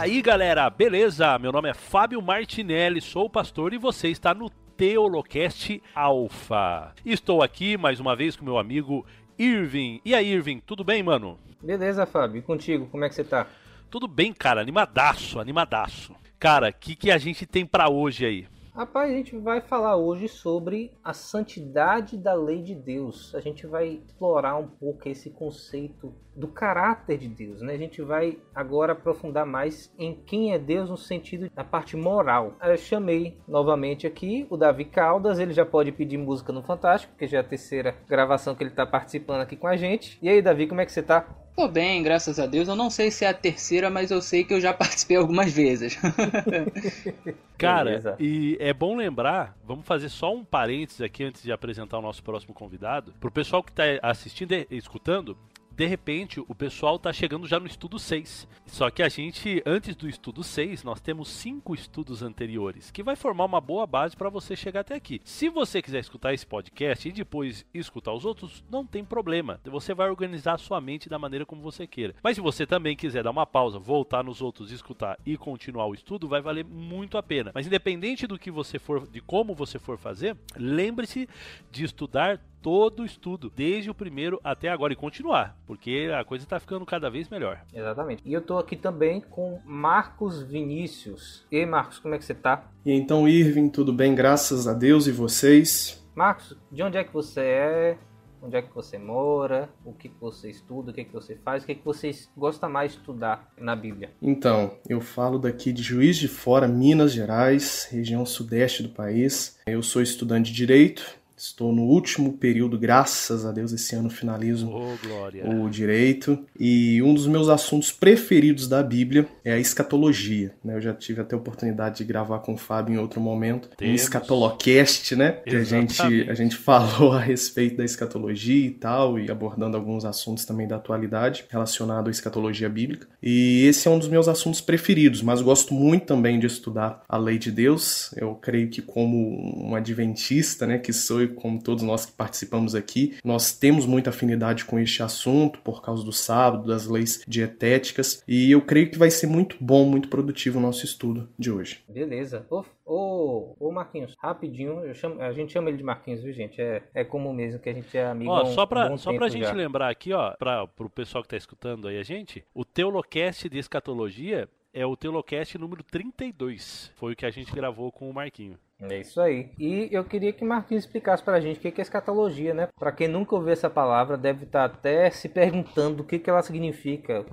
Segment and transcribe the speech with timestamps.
[0.00, 1.38] aí, galera, beleza?
[1.38, 6.92] Meu nome é Fábio Martinelli, sou pastor e você está no Teolocast Alpha.
[7.04, 9.06] Estou aqui mais uma vez com meu amigo
[9.38, 10.02] Irving.
[10.04, 11.38] E aí, Irving, tudo bem, mano?
[11.62, 12.38] Beleza, Fábio.
[12.38, 13.46] E contigo, como é que você tá?
[13.90, 16.14] Tudo bem, cara, animadaço, animadaço.
[16.38, 18.46] Cara, o que, que a gente tem para hoje aí?
[18.76, 23.34] Rapaz, a gente vai falar hoje sobre a santidade da lei de Deus.
[23.34, 27.72] A gente vai explorar um pouco esse conceito do caráter de Deus, né?
[27.72, 32.54] A gente vai agora aprofundar mais em quem é Deus no sentido da parte moral.
[32.62, 37.26] Eu chamei novamente aqui o Davi Caldas, ele já pode pedir música no Fantástico, porque
[37.26, 40.18] já é a terceira gravação que ele está participando aqui com a gente.
[40.20, 41.45] E aí, Davi, como é que você tá?
[41.56, 42.68] Tô bem, graças a Deus.
[42.68, 45.50] Eu não sei se é a terceira, mas eu sei que eu já participei algumas
[45.50, 45.96] vezes.
[47.56, 48.16] Cara, Beleza.
[48.20, 52.22] e é bom lembrar, vamos fazer só um parênteses aqui antes de apresentar o nosso
[52.22, 53.14] próximo convidado.
[53.18, 55.38] Pro pessoal que tá assistindo e escutando,
[55.76, 58.48] de repente o pessoal tá chegando já no estudo 6.
[58.64, 63.14] Só que a gente, antes do estudo 6, nós temos cinco estudos anteriores, que vai
[63.14, 65.20] formar uma boa base para você chegar até aqui.
[65.22, 69.60] Se você quiser escutar esse podcast e depois escutar os outros, não tem problema.
[69.64, 72.14] Você vai organizar a sua mente da maneira como você queira.
[72.22, 75.94] Mas se você também quiser dar uma pausa, voltar nos outros, escutar e continuar o
[75.94, 77.52] estudo, vai valer muito a pena.
[77.54, 81.28] Mas independente do que você for, de como você for fazer, lembre-se
[81.70, 86.42] de estudar todo o estudo, desde o primeiro até agora, e continuar, porque a coisa
[86.42, 87.64] está ficando cada vez melhor.
[87.72, 88.24] Exatamente.
[88.26, 91.46] E eu estou aqui também com Marcos Vinícius.
[91.48, 92.68] E Marcos, como é que você está?
[92.84, 94.16] E então, Irving, tudo bem?
[94.16, 96.04] Graças a Deus e vocês?
[96.12, 97.98] Marcos, de onde é que você é?
[98.42, 99.70] Onde é que você mora?
[99.84, 100.90] O que, que você estuda?
[100.90, 101.62] O que, que você faz?
[101.62, 104.10] O que, que você gosta mais de estudar na Bíblia?
[104.20, 109.56] Então, eu falo daqui de Juiz de Fora, Minas Gerais, região sudeste do país.
[109.68, 114.70] Eu sou estudante de Direito, Estou no último período, graças a Deus, esse ano finalizo
[114.70, 116.38] oh, o direito.
[116.58, 120.54] E um dos meus assuntos preferidos da Bíblia é a escatologia.
[120.64, 120.76] Né?
[120.76, 123.92] Eu já tive até a oportunidade de gravar com o Fábio em outro momento, Temos.
[123.92, 125.32] um escatolocast, né?
[125.46, 130.06] Que a gente, a gente falou a respeito da escatologia e tal, e abordando alguns
[130.06, 133.06] assuntos também da atualidade relacionado à escatologia bíblica.
[133.22, 137.18] E esse é um dos meus assuntos preferidos, mas gosto muito também de estudar a
[137.18, 138.14] lei de Deus.
[138.16, 143.16] Eu creio que como um adventista, né, que sou como todos nós que participamos aqui,
[143.24, 148.50] nós temos muita afinidade com este assunto por causa do sábado, das leis dietéticas, e
[148.50, 151.82] eu creio que vai ser muito bom, muito produtivo o nosso estudo de hoje.
[151.88, 152.46] Beleza.
[152.50, 156.60] Ô, ô, ô Marquinhos, rapidinho, chamo, a gente chama ele de Marquinhos, viu, gente?
[156.60, 158.30] É, é comum mesmo que a gente é amigo.
[158.30, 159.52] Ó, só pra, um só pra gente já.
[159.52, 163.58] lembrar aqui, ó, pra, pro pessoal que tá escutando aí a gente, o Teolocast de
[163.58, 166.92] Escatologia é o Teolocast número 32.
[166.96, 168.58] Foi o que a gente gravou com o Marquinho.
[168.78, 169.48] É isso aí.
[169.58, 172.68] E eu queria que Marquinhos explicasse pra gente o que é escatologia, né?
[172.78, 176.28] Pra quem nunca ouviu essa palavra, deve estar tá até se perguntando o que, que
[176.28, 177.24] ela significa.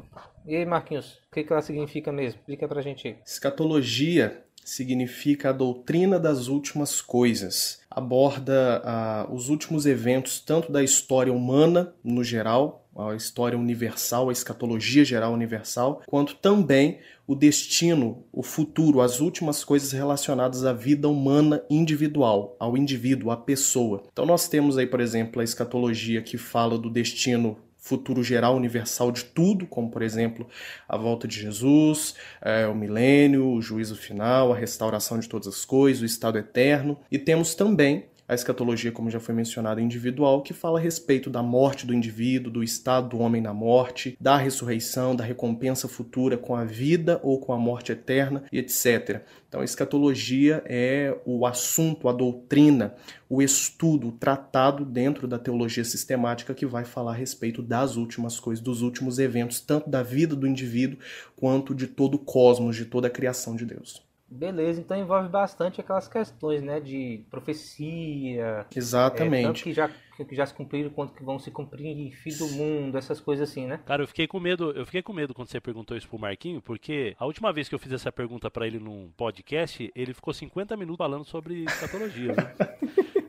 [0.46, 2.40] E aí, Marquinhos, o que, que ela significa mesmo?
[2.40, 3.18] Explica pra gente aí.
[3.26, 7.82] Escatologia significa a doutrina das últimas coisas.
[7.92, 14.32] Aborda ah, os últimos eventos, tanto da história humana no geral, a história universal, a
[14.32, 21.08] escatologia geral universal, quanto também o destino, o futuro, as últimas coisas relacionadas à vida
[21.08, 24.04] humana individual, ao indivíduo, à pessoa.
[24.12, 29.12] Então nós temos aí, por exemplo, a escatologia que fala do destino futuro geral universal
[29.12, 30.48] de tudo, como por exemplo
[30.88, 35.66] a volta de Jesus, é, o milênio, o juízo final, a restauração de todas as
[35.66, 36.98] coisas, o estado eterno.
[37.12, 41.42] E temos também a escatologia, como já foi mencionado, individual, que fala a respeito da
[41.42, 46.56] morte do indivíduo, do estado do homem na morte, da ressurreição, da recompensa futura com
[46.56, 49.22] a vida ou com a morte eterna e etc.
[49.48, 52.96] Então, a escatologia é o assunto, a doutrina,
[53.30, 58.40] o estudo, o tratado dentro da teologia sistemática que vai falar a respeito das últimas
[58.40, 61.00] coisas, dos últimos eventos, tanto da vida do indivíduo
[61.36, 64.03] quanto de todo o cosmos, de toda a criação de Deus.
[64.34, 68.66] Beleza, então envolve bastante aquelas questões, né, de profecia.
[68.76, 69.44] Exatamente.
[69.44, 72.48] É, tanto que já, que já se cumpriram quanto que vão se cumprir, fim do
[72.50, 73.80] mundo, essas coisas assim, né?
[73.86, 76.62] Cara, eu fiquei com medo, eu fiquei com medo quando você perguntou isso pro Marquinho,
[76.62, 80.34] porque a última vez que eu fiz essa pergunta para ele num podcast, ele ficou
[80.34, 82.54] 50 minutos falando sobre escatologia, né?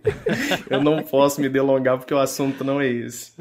[0.69, 3.33] eu não posso me delongar porque o assunto não é esse.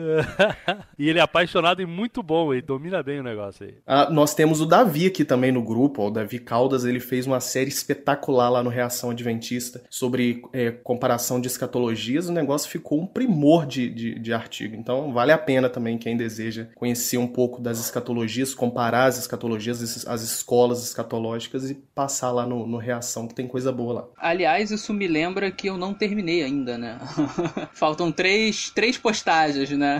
[0.97, 3.75] e ele é apaixonado e muito bom, ele domina bem o negócio aí.
[3.85, 7.27] Ah, nós temos o Davi aqui também no grupo, ó, o Davi Caldas, ele fez
[7.27, 13.01] uma série espetacular lá no Reação Adventista sobre é, comparação de escatologias, o negócio ficou
[13.01, 13.32] um primor
[13.65, 14.75] de, de, de artigo.
[14.75, 20.07] Então vale a pena também quem deseja conhecer um pouco das escatologias, comparar as escatologias,
[20.07, 24.07] as escolas escatológicas e passar lá no, no Reação, que tem coisa boa lá.
[24.17, 26.99] Aliás, isso me lembra que eu não terminei ainda ainda, né?
[27.73, 29.99] Faltam três, três postagens, né?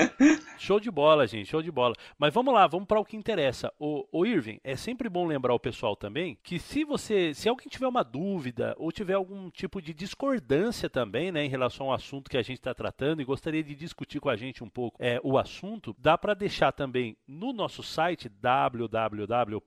[0.58, 1.94] show de bola, gente, show de bola.
[2.18, 3.72] Mas vamos lá, vamos para o que interessa.
[3.78, 7.68] O, o Irving, é sempre bom lembrar o pessoal também que se você, se alguém
[7.68, 12.25] tiver uma dúvida ou tiver algum tipo de discordância também, né, em relação ao assunto
[12.28, 15.20] que a gente está tratando e gostaria de discutir com a gente um pouco é,
[15.22, 19.60] o assunto, dá para deixar também no nosso site www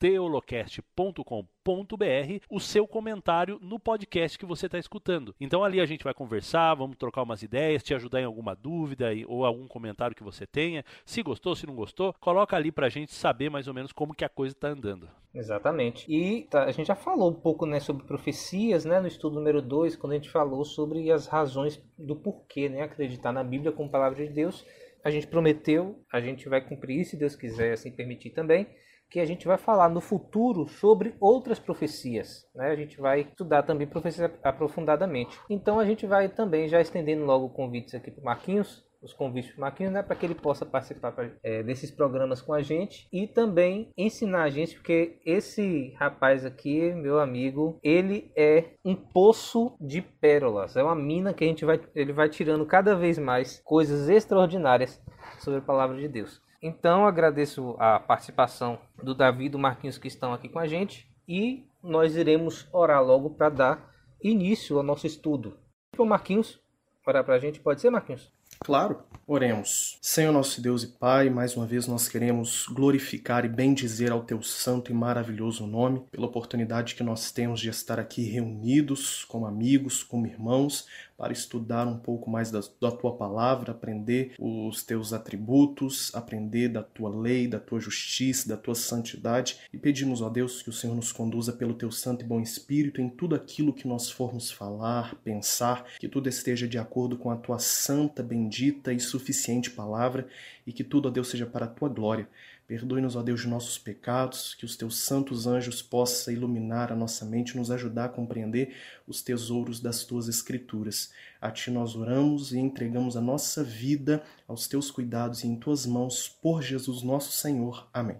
[0.00, 5.34] teolocast.com.br o seu comentário no podcast que você está escutando.
[5.38, 9.10] Então ali a gente vai conversar, vamos trocar umas ideias, te ajudar em alguma dúvida
[9.28, 10.82] ou algum comentário que você tenha.
[11.04, 14.14] Se gostou, se não gostou, coloca ali para a gente saber mais ou menos como
[14.14, 15.06] que a coisa está andando.
[15.34, 16.10] Exatamente.
[16.10, 19.60] E tá, a gente já falou um pouco né, sobre profecias né, no estudo número
[19.60, 23.90] 2, quando a gente falou sobre as razões do porquê né, acreditar na Bíblia como
[23.90, 24.64] palavra de Deus.
[25.04, 28.66] A gente prometeu, a gente vai cumprir, se Deus quiser assim permitir também
[29.10, 32.46] que a gente vai falar no futuro sobre outras profecias.
[32.54, 32.70] Né?
[32.70, 35.38] A gente vai estudar também profecias aprofundadamente.
[35.50, 39.62] Então a gente vai também já estendendo logo convites aqui para Marquinhos, os convites para
[39.62, 43.90] Marquinhos, né, para que ele possa participar é, desses programas com a gente e também
[43.96, 50.76] ensinar a gente, porque esse rapaz aqui, meu amigo, ele é um poço de pérolas,
[50.76, 55.02] é uma mina que a gente vai, ele vai tirando cada vez mais coisas extraordinárias
[55.38, 56.42] sobre a palavra de Deus.
[56.62, 61.10] Então agradeço a participação do Davi e do Marquinhos que estão aqui com a gente
[61.26, 65.56] e nós iremos orar logo para dar início ao nosso estudo.
[65.94, 66.60] Então, Marquinhos,
[67.06, 68.30] orar para a gente, pode ser, Marquinhos?
[68.58, 69.98] Claro, oremos.
[70.02, 74.42] Senhor nosso Deus e Pai, mais uma vez nós queremos glorificar e bendizer ao teu
[74.42, 80.02] santo e maravilhoso nome, pela oportunidade que nós temos de estar aqui reunidos como amigos,
[80.02, 80.86] como irmãos,
[81.20, 86.82] para estudar um pouco mais da, da, tua palavra, aprender os teus atributos, aprender da
[86.82, 89.58] tua lei, da tua justiça, da tua santidade.
[89.70, 93.02] E pedimos, ó Deus, que o Senhor nos conduza pelo teu santo e bom espírito
[93.02, 97.36] em tudo aquilo que nós formos falar, pensar, que tudo esteja de acordo com a
[97.36, 100.26] tua santa, bendita e suficiente palavra
[100.66, 102.28] e que tudo, ó Deus, seja para a tua glória.
[102.66, 107.24] Perdoe-nos, ó Deus, de nossos pecados, que os teus santos anjos possam iluminar a nossa
[107.24, 108.76] mente, nos ajudar a compreender
[109.08, 111.12] os tesouros das tuas escrituras.
[111.40, 115.84] A ti nós oramos e entregamos a nossa vida aos teus cuidados e em tuas
[115.84, 117.88] mãos, por Jesus nosso Senhor.
[117.92, 118.18] Amém.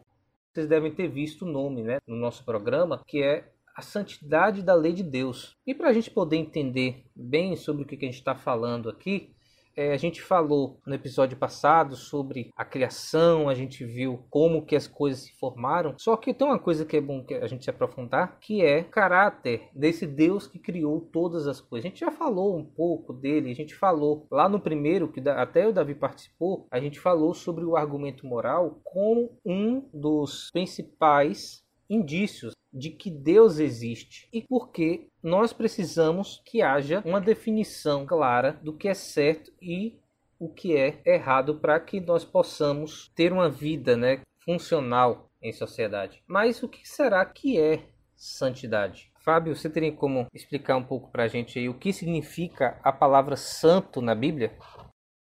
[0.52, 4.75] Vocês devem ter visto o nome né, no nosso programa, que é a santidade da
[4.75, 5.56] lei de Deus.
[5.66, 9.31] E para a gente poder entender bem sobre o que a gente está falando aqui,
[9.76, 14.76] é, a gente falou no episódio passado sobre a criação, a gente viu como que
[14.76, 15.94] as coisas se formaram.
[15.99, 18.81] Só que tem uma coisa que é bom que a gente se aprofundar, que é
[18.81, 21.87] o caráter desse Deus que criou todas as coisas.
[21.87, 25.67] A gente já falou um pouco dele, a gente falou lá no primeiro, que até
[25.67, 32.54] o Davi participou, a gente falou sobre o argumento moral como um dos principais indícios
[32.72, 38.88] de que Deus existe e porque nós precisamos que haja uma definição clara do que
[38.88, 39.98] é certo e
[40.38, 46.22] o que é errado para que nós possamos ter uma vida né, funcional em sociedade.
[46.26, 47.82] Mas o que será que é
[48.16, 49.10] santidade?
[49.22, 52.90] Fábio, você teria como explicar um pouco para a gente aí o que significa a
[52.90, 54.56] palavra santo na Bíblia?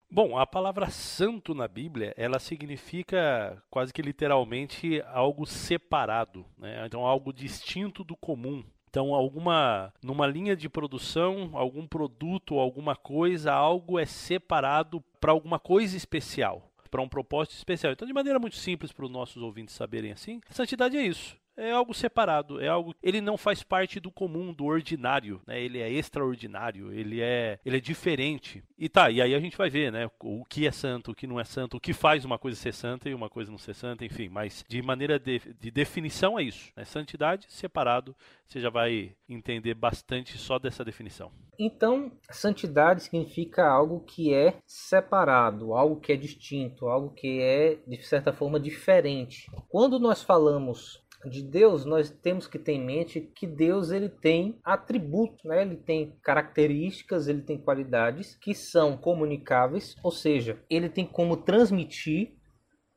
[0.10, 6.86] Bom, a palavra santo na Bíblia, ela significa quase que literalmente algo separado, né?
[6.86, 8.64] então algo distinto do comum.
[8.90, 15.60] Então, alguma numa linha de produção, algum produto, alguma coisa, algo é separado para alguma
[15.60, 17.92] coisa especial, para um propósito especial.
[17.92, 21.72] Então, de maneira muito simples para os nossos ouvintes saberem assim, santidade é isso é
[21.72, 22.96] algo separado, é algo.
[23.02, 25.60] Ele não faz parte do comum, do ordinário, né?
[25.60, 28.64] Ele é extraordinário, ele é, ele é diferente.
[28.78, 30.10] E tá, e aí a gente vai ver, né?
[30.22, 32.74] O que é santo, o que não é santo, o que faz uma coisa ser
[32.74, 34.30] santa e uma coisa não ser santa, enfim.
[34.30, 36.72] Mas de maneira de, de definição é isso.
[36.76, 36.86] Né?
[36.86, 38.16] Santidade separado,
[38.48, 41.32] você já vai entender bastante só dessa definição.
[41.60, 48.04] Então, santidade significa algo que é separado, algo que é distinto, algo que é de
[48.04, 49.50] certa forma diferente.
[49.68, 54.60] Quando nós falamos de Deus, nós temos que ter em mente que Deus ele tem
[54.64, 55.62] atributos, né?
[55.62, 62.36] ele tem características, ele tem qualidades que são comunicáveis, ou seja, ele tem como transmitir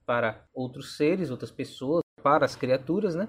[0.05, 3.29] para outros seres, outras pessoas, para as criaturas, né?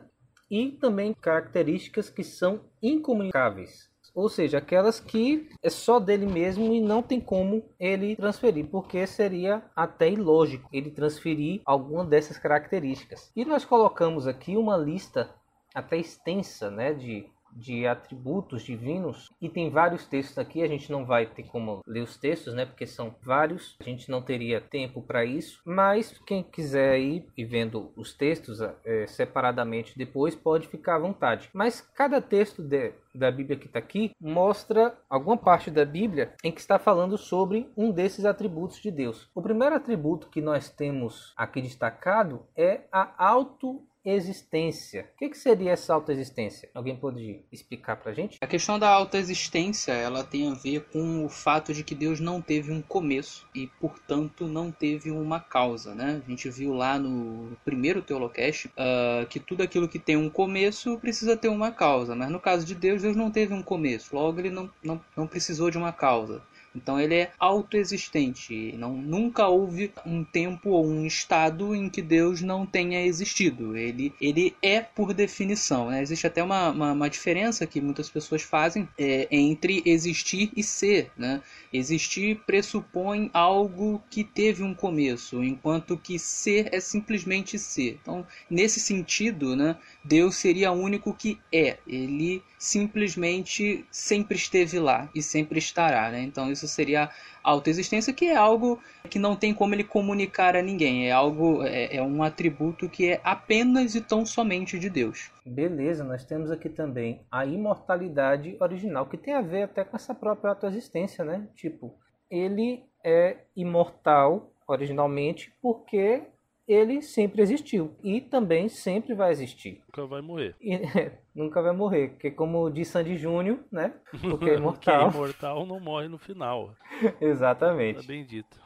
[0.50, 6.82] E também características que são incomunicáveis, ou seja, aquelas que é só dele mesmo e
[6.82, 13.32] não tem como ele transferir, porque seria até ilógico ele transferir alguma dessas características.
[13.36, 15.34] E nós colocamos aqui uma lista
[15.74, 20.62] até extensa, né, de de atributos divinos e tem vários textos aqui.
[20.62, 22.66] A gente não vai ter como ler os textos, né?
[22.66, 23.76] Porque são vários.
[23.80, 25.62] A gente não teria tempo para isso.
[25.66, 31.50] Mas quem quiser ir e vendo os textos é, separadamente depois pode ficar à vontade.
[31.54, 36.52] Mas cada texto de, da Bíblia que está aqui mostra alguma parte da Bíblia em
[36.52, 39.30] que está falando sobre um desses atributos de Deus.
[39.34, 45.10] O primeiro atributo que nós temos aqui destacado é a auto existência.
[45.16, 46.70] O que, que seria essa autoexistência?
[46.74, 48.38] Alguém pode explicar pra gente?
[48.42, 52.42] A questão da autoexistência, ela tem a ver com o fato de que Deus não
[52.42, 56.22] teve um começo e, portanto, não teve uma causa, né?
[56.26, 60.98] A gente viu lá no primeiro Teolocast uh, que tudo aquilo que tem um começo
[60.98, 64.40] precisa ter uma causa, mas no caso de Deus, Deus não teve um começo, logo
[64.40, 66.42] ele não, não, não precisou de uma causa.
[66.76, 68.74] Então ele é autoexistente.
[68.78, 73.76] Não, nunca houve um tempo ou um estado em que Deus não tenha existido.
[73.76, 75.90] Ele, ele é por definição.
[75.90, 76.02] Né?
[76.02, 81.12] Existe até uma, uma, uma, diferença que muitas pessoas fazem é, entre existir e ser.
[81.18, 81.42] Né?
[81.74, 87.98] Existir pressupõe algo que teve um começo, enquanto que ser é simplesmente ser.
[88.02, 91.78] Então, nesse sentido, né, Deus seria o único que é.
[91.88, 96.12] Ele simplesmente sempre esteve lá e sempre estará.
[96.12, 96.22] Né?
[96.24, 97.10] Então, isso seria
[97.44, 101.08] autoexistência, que é algo que não tem como ele comunicar a ninguém.
[101.08, 105.32] É algo, é, é um atributo que é apenas e tão somente de Deus.
[105.46, 110.14] Beleza, nós temos aqui também a imortalidade original, que tem a ver até com essa
[110.14, 111.48] própria autoexistência, né?
[111.56, 111.96] Tipo,
[112.30, 116.24] ele é imortal originalmente porque
[116.68, 119.82] ele sempre existiu e também sempre vai existir.
[119.88, 120.56] Nunca vai morrer.
[120.62, 123.94] E, é, nunca vai morrer, porque como diz Sandy Júnior, né?
[124.22, 125.10] Porque é imortal.
[125.12, 126.74] Quem é imortal não morre no final.
[127.20, 128.00] Exatamente.
[128.00, 128.60] É bem dito.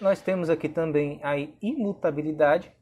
[0.00, 2.72] Nós temos aqui também a imutabilidade,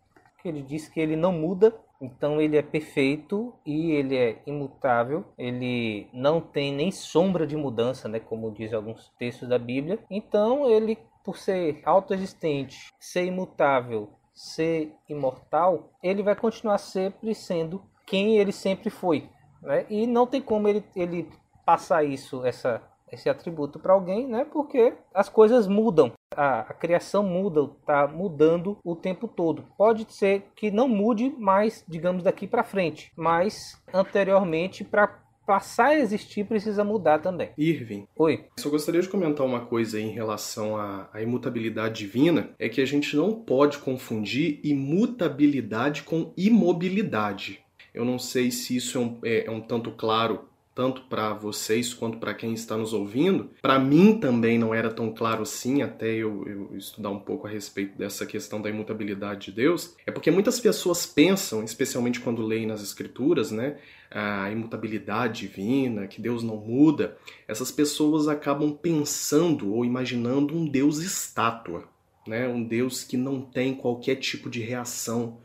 [0.40, 5.24] que ele diz que ele não muda, então ele é perfeito e ele é imutável,
[5.36, 9.98] ele não tem nem sombra de mudança, né, como diz alguns textos da Bíblia.
[10.10, 14.08] Então ele, por ser autoexistente, ser imutável
[14.40, 19.28] ser imortal, ele vai continuar sempre sendo quem ele sempre foi.
[19.60, 19.84] Né?
[19.90, 21.28] E não tem como ele, ele
[21.64, 24.46] passar isso, essa, esse atributo para alguém, né?
[24.50, 26.12] porque as coisas mudam.
[26.34, 29.64] A, a criação muda, está mudando o tempo todo.
[29.76, 35.98] Pode ser que não mude mais, digamos, daqui para frente, mas anteriormente para passar a
[35.98, 37.50] existir precisa mudar também.
[37.58, 38.06] Irving.
[38.14, 38.44] Oi.
[38.56, 42.84] Só gostaria de comentar uma coisa em relação à, à, imutabilidade divina, é que a
[42.84, 47.60] gente não pode confundir imutabilidade com imobilidade.
[47.92, 51.92] Eu não sei se isso é um, é, é um tanto claro tanto para vocês
[51.92, 53.50] quanto para quem está nos ouvindo.
[53.60, 57.50] Para mim também não era tão claro assim, até eu, eu, estudar um pouco a
[57.50, 59.96] respeito dessa questão da imutabilidade de Deus.
[60.06, 63.78] É porque muitas pessoas pensam, especialmente quando leem nas Escrituras, né,
[64.10, 67.16] a imutabilidade divina, que Deus não muda.
[67.46, 71.88] Essas pessoas acabam pensando ou imaginando um Deus estátua,
[72.26, 75.38] né, um Deus que não tem qualquer tipo de reação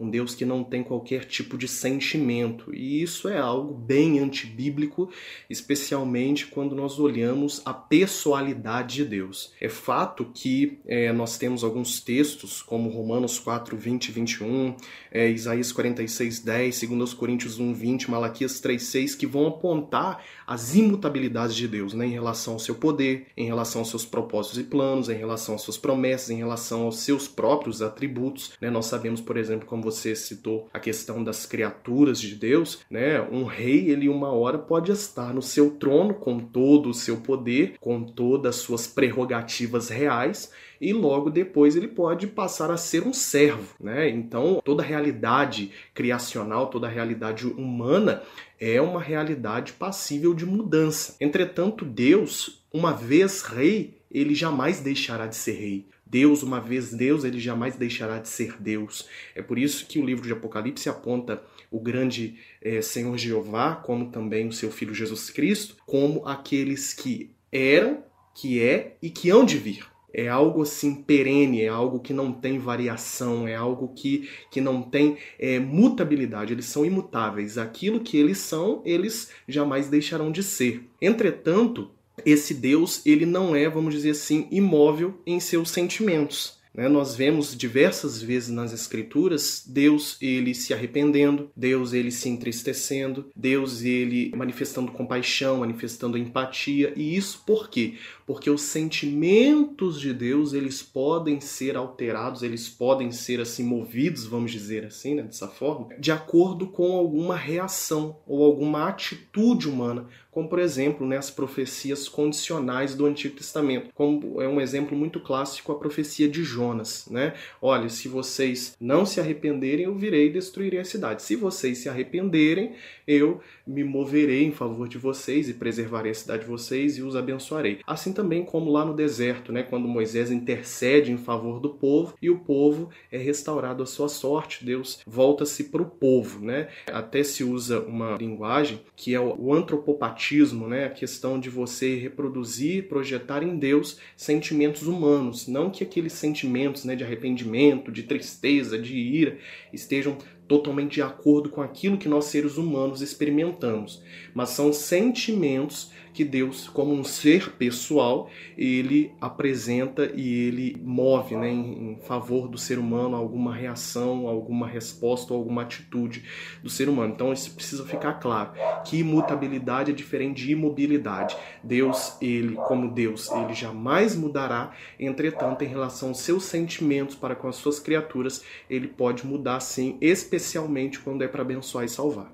[0.00, 2.74] um Deus que não tem qualquer tipo de sentimento.
[2.74, 5.10] E isso é algo bem antibíblico,
[5.48, 9.52] especialmente quando nós olhamos a pessoalidade de Deus.
[9.60, 14.76] É fato que é, nós temos alguns textos, como Romanos 4, 20 e 21,
[15.10, 20.74] é, Isaías 46, 10, 2 Coríntios 1, 20, Malaquias 3, 6, que vão apontar as
[20.74, 24.64] imutabilidades de Deus né, em relação ao seu poder, em relação aos seus propósitos e
[24.64, 28.52] planos, em relação às suas promessas, em relação aos seus próprios atributos.
[28.60, 28.70] Né?
[28.70, 33.20] Nós sabemos, por exemplo, como você citou a questão das criaturas de Deus, né?
[33.20, 37.74] Um rei, ele uma hora pode estar no seu trono com todo o seu poder,
[37.80, 40.50] com todas as suas prerrogativas reais,
[40.80, 44.08] e logo depois ele pode passar a ser um servo, né?
[44.08, 48.22] Então, toda a realidade criacional, toda a realidade humana
[48.58, 51.16] é uma realidade passível de mudança.
[51.20, 55.86] Entretanto, Deus, uma vez rei, ele jamais deixará de ser rei.
[56.04, 59.06] Deus, uma vez Deus, ele jamais deixará de ser Deus.
[59.34, 64.10] É por isso que o livro de Apocalipse aponta o grande é, Senhor Jeová, como
[64.10, 68.02] também o seu Filho Jesus Cristo, como aqueles que eram,
[68.34, 69.89] que é e que hão de vir.
[70.12, 74.82] É algo assim perene, é algo que não tem variação, é algo que, que não
[74.82, 77.58] tem é, mutabilidade, eles são imutáveis.
[77.58, 80.88] Aquilo que eles são, eles jamais deixarão de ser.
[81.00, 81.90] Entretanto,
[82.24, 86.60] esse Deus ele não é, vamos dizer assim, imóvel em seus sentimentos.
[86.74, 86.88] Né?
[86.88, 93.82] Nós vemos diversas vezes nas Escrituras Deus ele se arrependendo, Deus ele se entristecendo, Deus
[93.82, 96.92] ele manifestando compaixão, manifestando empatia.
[96.96, 97.94] E isso por quê?
[98.30, 104.52] Porque os sentimentos de Deus, eles podem ser alterados, eles podem ser assim movidos, vamos
[104.52, 110.48] dizer assim, né, dessa forma, de acordo com alguma reação ou alguma atitude humana como
[110.48, 113.92] por exemplo né, as profecias condicionais do Antigo Testamento.
[113.94, 117.08] Como é um exemplo muito clássico a profecia de Jonas.
[117.10, 117.34] Né?
[117.60, 121.22] Olha, se vocês não se arrependerem, eu virei e destruirei a cidade.
[121.22, 122.74] Se vocês se arrependerem,
[123.06, 127.16] eu me moverei em favor de vocês e preservarei a cidade de vocês e os
[127.16, 127.80] abençoarei.
[127.86, 132.28] Assim também como lá no deserto, né, quando Moisés intercede em favor do povo e
[132.28, 136.44] o povo é restaurado à sua sorte, Deus volta-se para o povo.
[136.44, 136.68] Né?
[136.86, 140.30] Até se usa uma linguagem que é o antropopatia
[140.68, 140.84] né?
[140.84, 146.94] a questão de você reproduzir, projetar em Deus sentimentos humanos, não que aqueles sentimentos né,
[146.94, 149.38] de arrependimento, de tristeza, de ira
[149.72, 154.02] estejam totalmente de acordo com aquilo que nós seres humanos experimentamos,
[154.34, 161.50] mas são sentimentos que Deus, como um ser pessoal, ele apresenta e ele move né,
[161.50, 166.24] em, favor do ser humano alguma reação, alguma resposta alguma atitude
[166.62, 167.12] do ser humano.
[167.14, 168.52] Então isso precisa ficar claro
[168.84, 171.36] que imutabilidade é diferente de imobilidade.
[171.62, 177.48] Deus, ele, como Deus, ele jamais mudará, entretanto, em relação aos seus sentimentos para com
[177.48, 182.32] as suas criaturas, ele pode mudar sim, especialmente quando é para abençoar e salvar.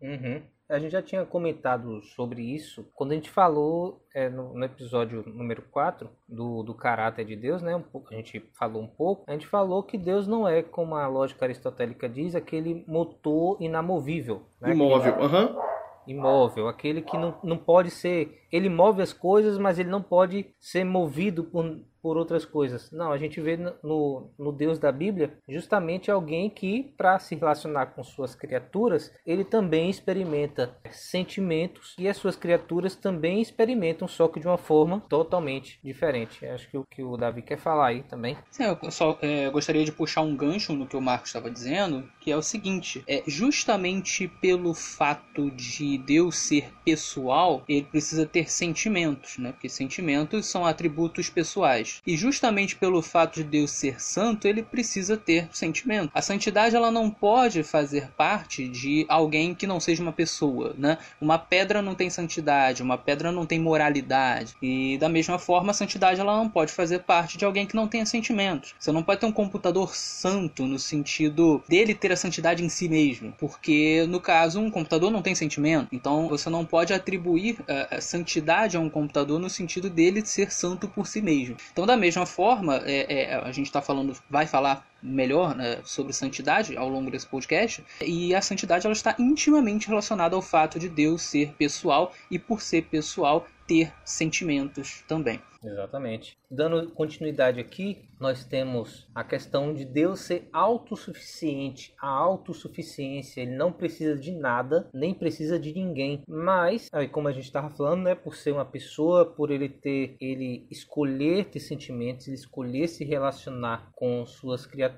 [0.00, 0.42] Uhum.
[0.70, 5.24] A gente já tinha comentado sobre isso quando a gente falou é, no, no, episódio
[5.26, 7.74] número 4 do, do caráter de Deus, né?
[7.74, 9.24] Um pouco, a gente falou um pouco.
[9.26, 14.42] A gente falou que Deus não é, como a lógica aristotélica diz, aquele motor inamovível.
[14.60, 14.70] Né?
[14.70, 15.46] Imóvel, aham.
[15.46, 15.80] Uhum.
[16.06, 18.46] Imóvel, aquele que não, não pode ser.
[18.50, 21.64] Ele move as coisas, mas ele não pode ser movido por,
[22.02, 22.90] por outras coisas.
[22.90, 27.86] Não, a gente vê no, no Deus da Bíblia justamente alguém que, para se relacionar
[27.86, 34.40] com suas criaturas, ele também experimenta sentimentos e as suas criaturas também experimentam, só que
[34.40, 36.44] de uma forma totalmente diferente.
[36.46, 38.36] Acho que o que o Davi quer falar aí também.
[38.50, 42.08] Sim, eu só é, gostaria de puxar um gancho no que o Marcos estava dizendo,
[42.20, 48.50] que é o seguinte: é justamente pelo fato de Deus ser pessoal, ele precisa ter
[48.50, 49.52] sentimentos, né?
[49.52, 51.89] Porque sentimentos são atributos pessoais.
[51.90, 52.02] Deus.
[52.06, 56.10] E justamente pelo fato de Deus ser santo, ele precisa ter sentimento.
[56.14, 60.98] A santidade ela não pode fazer parte de alguém que não seja uma pessoa, né?
[61.20, 64.54] Uma pedra não tem santidade, uma pedra não tem moralidade.
[64.62, 67.88] E da mesma forma, a santidade ela não pode fazer parte de alguém que não
[67.88, 68.74] tenha sentimentos.
[68.78, 72.88] Você não pode ter um computador santo no sentido dele ter a santidade em si
[72.88, 75.88] mesmo, porque no caso um computador não tem sentimento.
[75.92, 80.24] Então você não pode atribuir a, eh, a santidade a um computador no sentido dele
[80.24, 81.56] ser santo por si mesmo.
[81.72, 85.80] Então, então, da mesma forma, é, é, a gente está falando, vai falar melhor né,
[85.84, 90.78] sobre santidade ao longo desse podcast, e a santidade ela está intimamente relacionada ao fato
[90.78, 95.40] de Deus ser pessoal e, por ser pessoal, ter sentimentos também.
[95.62, 96.38] Exatamente.
[96.50, 101.94] Dando continuidade aqui, nós temos a questão de Deus ser autossuficiente.
[102.00, 106.22] A autossuficiência, ele não precisa de nada, nem precisa de ninguém.
[106.26, 110.16] Mas, aí como a gente estava falando, né, por ser uma pessoa, por ele ter,
[110.20, 114.89] ele escolher ter sentimentos, ele escolher se relacionar com suas criaturas,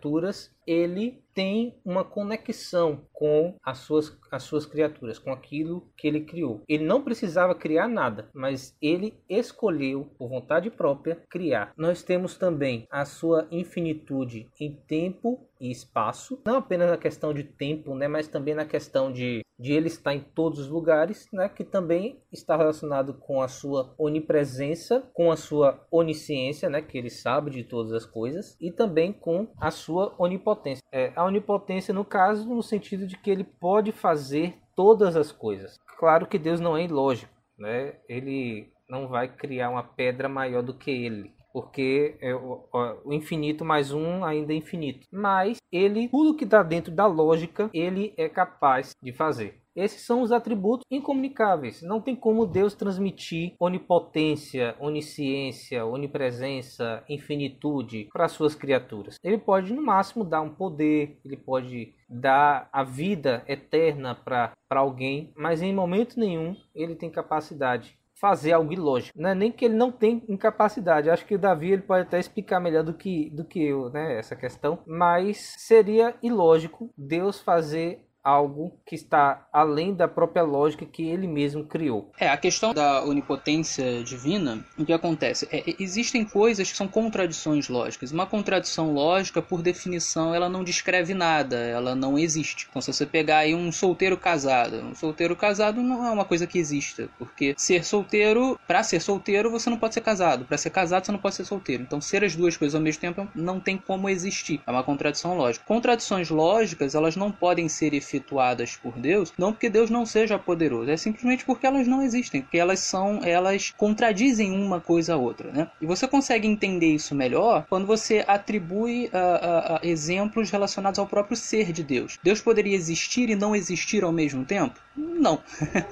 [0.67, 6.63] ele tem uma conexão com as suas, as suas criaturas, com aquilo que ele criou.
[6.69, 11.73] Ele não precisava criar nada, mas ele escolheu, por vontade própria, criar.
[11.77, 17.45] Nós temos também a sua infinitude em tempo e espaço, não apenas na questão de
[17.45, 21.49] tempo, né, mas também na questão de, de ele estar em todos os lugares, né,
[21.49, 27.11] que também está relacionado com a sua onipresença, com a sua onisciência, né, que ele
[27.11, 30.83] sabe de todas as coisas, e também com a sua onipotência.
[30.91, 35.79] É, a onipotência, no caso, no sentido de que ele pode fazer todas as coisas.
[35.99, 37.95] Claro que Deus não é ilógico, né?
[38.09, 42.65] Ele não vai criar uma pedra maior do que ele porque é o,
[43.05, 45.07] o, infinito mais um ainda é infinito.
[45.13, 49.62] Mas ele, tudo que está dentro da lógica, ele é capaz de fazer.
[49.75, 51.83] Esses são os atributos incomunicáveis.
[51.83, 59.17] Não tem como Deus transmitir onipotência, onisciência, onipresença, infinitude para suas criaturas.
[59.23, 65.33] Ele pode, no máximo, dar um poder, ele pode dar a vida eterna para alguém,
[65.37, 69.21] mas em momento nenhum ele tem capacidade fazer algo ilógico.
[69.21, 71.11] Não é nem que ele não tem incapacidade.
[71.11, 74.17] Acho que o Davi ele pode até explicar melhor do que, do que eu, né,
[74.17, 74.79] essa questão.
[74.87, 81.65] Mas seria ilógico Deus fazer algo que está além da própria lógica que ele mesmo
[81.65, 82.11] criou.
[82.19, 85.49] É, a questão da onipotência divina, o que acontece?
[85.51, 88.13] É, existem coisas que são contradições lógicas.
[88.13, 92.67] Uma contradição lógica, por definição, ela não descreve nada, ela não existe.
[92.71, 96.47] Então, se você pegar aí um solteiro casado, um solteiro casado não é uma coisa
[96.47, 100.71] que exista, porque ser solteiro, para ser solteiro, você não pode ser casado, para ser
[100.71, 101.83] casado, você não pode ser solteiro.
[101.83, 104.61] Então, ser as duas coisas ao mesmo tempo não tem como existir.
[104.67, 105.65] É uma contradição lógica.
[105.67, 110.91] Contradições lógicas, elas não podem ser efetuadas por Deus, não porque Deus não seja poderoso,
[110.91, 115.51] é simplesmente porque elas não existem, porque elas são, elas contradizem uma coisa a outra,
[115.51, 115.69] né?
[115.81, 121.37] E você consegue entender isso melhor quando você atribui uh, uh, exemplos relacionados ao próprio
[121.37, 122.19] ser de Deus.
[122.23, 124.79] Deus poderia existir e não existir ao mesmo tempo?
[124.95, 125.41] Não.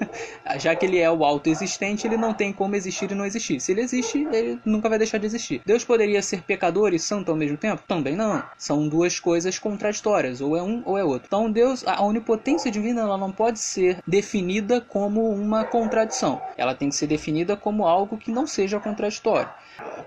[0.59, 3.59] Já que ele é o autoexistente, ele não tem como existir e não existir.
[3.59, 5.61] Se ele existe, ele nunca vai deixar de existir.
[5.65, 7.81] Deus poderia ser pecador e santo ao mesmo tempo?
[7.87, 8.43] Também não.
[8.57, 11.25] São duas coisas contraditórias, ou é um ou é outro.
[11.27, 16.41] Então Deus, a onipotência divina, ela não pode ser definida como uma contradição.
[16.55, 19.49] Ela tem que ser definida como algo que não seja contraditório.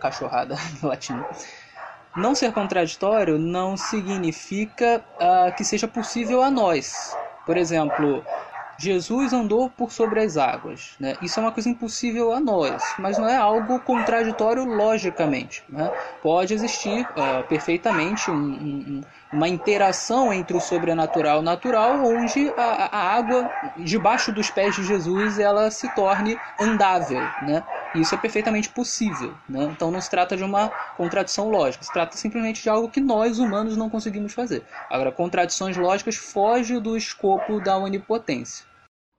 [0.01, 1.27] Cachorrada latina.
[2.17, 7.17] Não ser contraditório não significa uh, que seja possível a nós.
[7.45, 8.25] Por exemplo,
[8.79, 10.95] Jesus andou por sobre as águas.
[10.99, 11.17] Né?
[11.23, 15.63] Isso é uma coisa impossível a nós, mas não é algo contraditório logicamente.
[15.69, 15.91] Né?
[16.23, 19.01] Pode existir uh, perfeitamente um, um,
[19.33, 24.75] uma interação entre o sobrenatural e o natural, onde a, a, água debaixo dos pés
[24.75, 27.21] de Jesus ela se torne andável.
[27.43, 27.63] Né?
[27.95, 29.35] Isso é perfeitamente possível.
[29.49, 29.65] Né?
[29.65, 33.39] Então não se trata de uma contradição lógica, se trata simplesmente de algo que nós
[33.39, 34.65] humanos não conseguimos fazer.
[34.91, 38.64] Agora, contradições lógicas fogem do escopo da onipotência.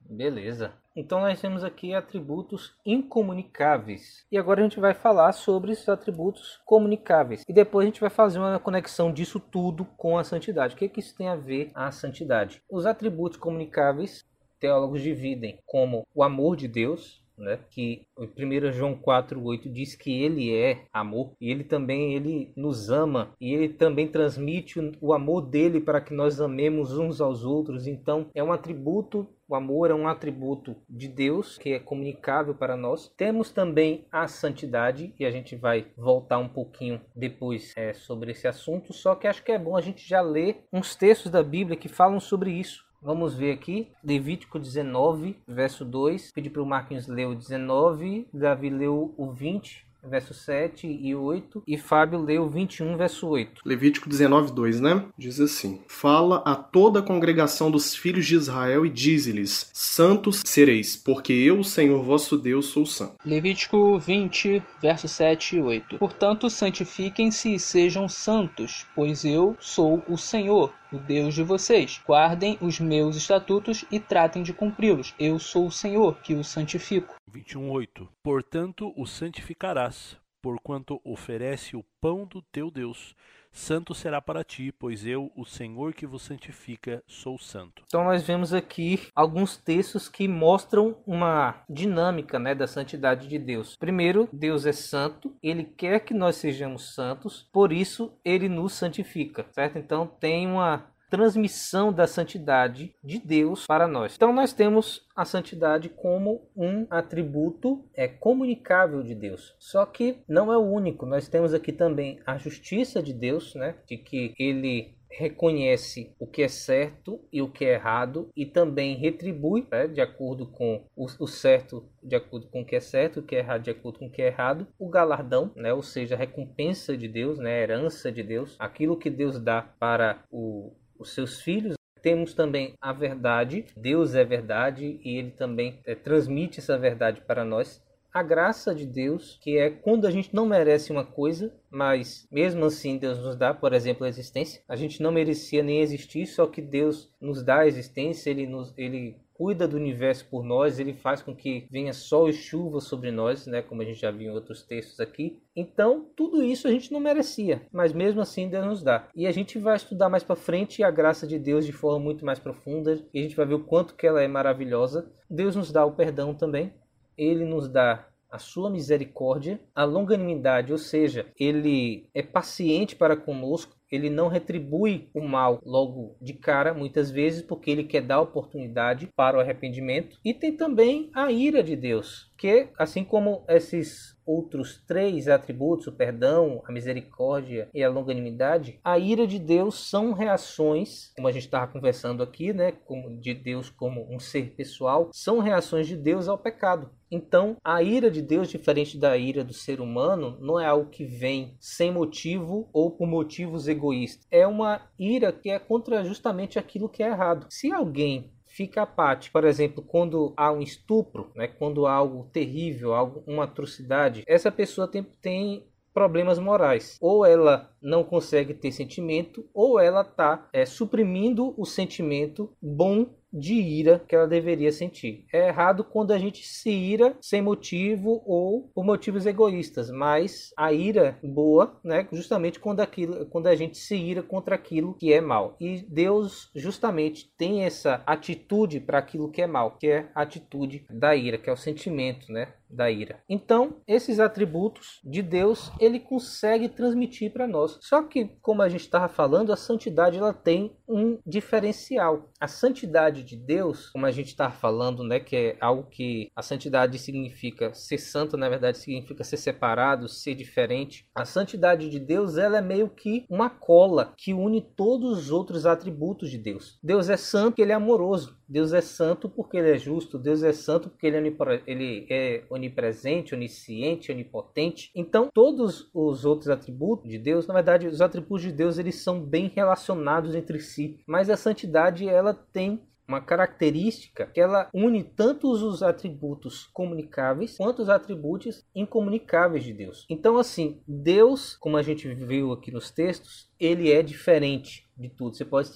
[0.09, 0.73] Beleza.
[0.95, 4.25] Então nós temos aqui atributos incomunicáveis.
[4.31, 7.43] E agora a gente vai falar sobre esses atributos comunicáveis.
[7.47, 10.75] E depois a gente vai fazer uma conexão disso tudo com a santidade.
[10.75, 12.61] O que, que isso tem a ver a santidade?
[12.69, 14.23] Os atributos comunicáveis,
[14.59, 17.59] teólogos dividem como o amor de Deus, né?
[17.69, 22.89] Que o 1 João 4:8 diz que ele é amor e ele também ele nos
[22.89, 27.87] ama e ele também transmite o amor dele para que nós amemos uns aos outros.
[27.87, 32.75] Então, é um atributo o amor é um atributo de Deus que é comunicável para
[32.75, 33.11] nós.
[33.15, 38.47] Temos também a santidade, e a gente vai voltar um pouquinho depois é, sobre esse
[38.47, 38.91] assunto.
[38.91, 41.87] Só que acho que é bom a gente já ler uns textos da Bíblia que
[41.87, 42.84] falam sobre isso.
[43.05, 46.31] Vamos ver aqui, Levítico 19, verso 2.
[46.31, 51.63] Pedi para o Marquinhos ler o 19, Davi leu o 20, verso 7 e 8,
[51.67, 53.61] e Fábio leu 21, verso 8.
[53.65, 55.05] Levítico 19, 2, né?
[55.17, 60.95] Diz assim: Fala a toda a congregação dos filhos de Israel e dize-lhes: Santos sereis,
[60.95, 63.15] porque eu, o Senhor vosso Deus, sou santo.
[63.25, 65.97] Levítico 20, verso 7 e 8.
[65.97, 71.99] Portanto, santifiquem-se e sejam santos, pois eu sou o Senhor o Deus de vocês.
[72.07, 75.13] Guardem os meus estatutos e tratem de cumpri-los.
[75.19, 77.15] Eu sou o Senhor que os santifico.
[77.31, 83.15] 21:8 Portanto o santificarás, porquanto oferece o pão do teu Deus.
[83.51, 87.83] Santo será para ti, pois eu, o Senhor que vos santifica, sou santo.
[87.85, 93.75] Então nós vemos aqui alguns textos que mostram uma dinâmica, né, da santidade de Deus.
[93.75, 99.45] Primeiro, Deus é santo, ele quer que nós sejamos santos, por isso ele nos santifica,
[99.51, 99.77] certo?
[99.77, 104.15] Então tem uma transmissão da santidade de Deus para nós.
[104.15, 109.55] Então nós temos a santidade como um atributo é comunicável de Deus.
[109.59, 111.05] Só que não é o único.
[111.05, 113.75] Nós temos aqui também a justiça de Deus, né?
[113.87, 118.97] De que ele reconhece o que é certo e o que é errado e também
[118.97, 123.23] retribui né, de acordo com o, certo de acordo com o que é certo, o
[123.23, 126.15] que é errado de acordo com o que é errado, o galardão, né, ou seja,
[126.15, 130.73] a recompensa de Deus, né, a herança de Deus, aquilo que Deus dá para o,
[130.99, 131.75] os seus filhos.
[132.01, 137.43] Temos também a verdade, Deus é verdade e ele também é, transmite essa verdade para
[137.43, 137.83] nós.
[138.13, 142.63] A graça de Deus, que é quando a gente não merece uma coisa, mas mesmo
[142.63, 144.61] assim Deus nos dá, por exemplo, a existência.
[144.69, 148.73] A gente não merecia nem existir, só que Deus nos dá a existência, ele, nos,
[148.77, 153.11] ele cuida do universo por nós, ele faz com que venha sol e chuva sobre
[153.11, 155.39] nós, né, como a gente já viu em outros textos aqui.
[155.55, 159.07] Então, tudo isso a gente não merecia, mas mesmo assim Deus nos dá.
[159.15, 162.25] E a gente vai estudar mais para frente a graça de Deus de forma muito
[162.25, 165.11] mais profunda, e a gente vai ver o quanto que ela é maravilhosa.
[165.29, 166.73] Deus nos dá o perdão também.
[167.17, 173.74] Ele nos dá a sua misericórdia, a longanimidade, ou seja, ele é paciente para conosco,
[173.91, 179.07] ele não retribui o mal logo de cara, muitas vezes, porque ele quer dar oportunidade
[179.15, 180.17] para o arrependimento.
[180.23, 185.91] E tem também a ira de Deus, que, assim como esses outros três atributos, o
[185.91, 191.45] perdão, a misericórdia e a longanimidade, a ira de Deus são reações, como a gente
[191.45, 192.73] estava conversando aqui, né,
[193.19, 196.89] de Deus como um ser pessoal, são reações de Deus ao pecado.
[197.11, 201.05] Então, a ira de Deus, diferente da ira do ser humano, não é algo que
[201.05, 204.27] vem sem motivo ou por motivos egoístas.
[204.31, 207.45] É uma ira que é contra justamente aquilo que é errado.
[207.49, 209.33] Se alguém fica apático.
[209.33, 214.51] Por exemplo, quando há um estupro, né, quando há algo terrível, algo, uma atrocidade, essa
[214.51, 216.97] pessoa tem, tem problemas morais.
[217.01, 223.53] Ou ela não consegue ter sentimento, ou ela está é, suprimindo o sentimento bom de
[223.53, 225.25] ira que ela deveria sentir.
[225.31, 230.71] É errado quando a gente se ira sem motivo ou por motivos egoístas, mas a
[230.71, 235.19] ira boa, né, justamente quando aquilo, quando a gente se ira contra aquilo que é
[235.19, 235.55] mal.
[235.59, 240.85] E Deus justamente tem essa atitude para aquilo que é mal, que é a atitude
[240.89, 243.19] da ira, que é o sentimento, né, da ira.
[243.29, 247.77] Então, esses atributos de Deus, ele consegue transmitir para nós.
[247.81, 252.29] Só que, como a gente estava falando, a santidade ela tem um diferencial.
[252.39, 256.41] A santidade de Deus, como a gente está falando, né, que é algo que a
[256.41, 261.07] santidade significa ser santo, na verdade significa ser separado, ser diferente.
[261.15, 265.65] A santidade de Deus, ela é meio que uma cola que une todos os outros
[265.65, 266.77] atributos de Deus.
[266.83, 268.37] Deus é santo, ele é amoroso.
[268.47, 272.43] Deus é santo porque ele é justo, Deus é santo porque ele é, ele é
[272.49, 274.91] onipresente, onisciente, onipotente.
[274.95, 279.19] Então, todos os outros atributos de Deus, na verdade, os atributos de Deus, eles são
[279.19, 285.51] bem relacionados entre si, mas a santidade ela tem uma característica que ela une tanto
[285.51, 290.05] os atributos comunicáveis quanto os atributos incomunicáveis de Deus.
[290.09, 295.35] Então, assim, Deus, como a gente viu aqui nos textos, ele é diferente de tudo.
[295.35, 295.69] Você pode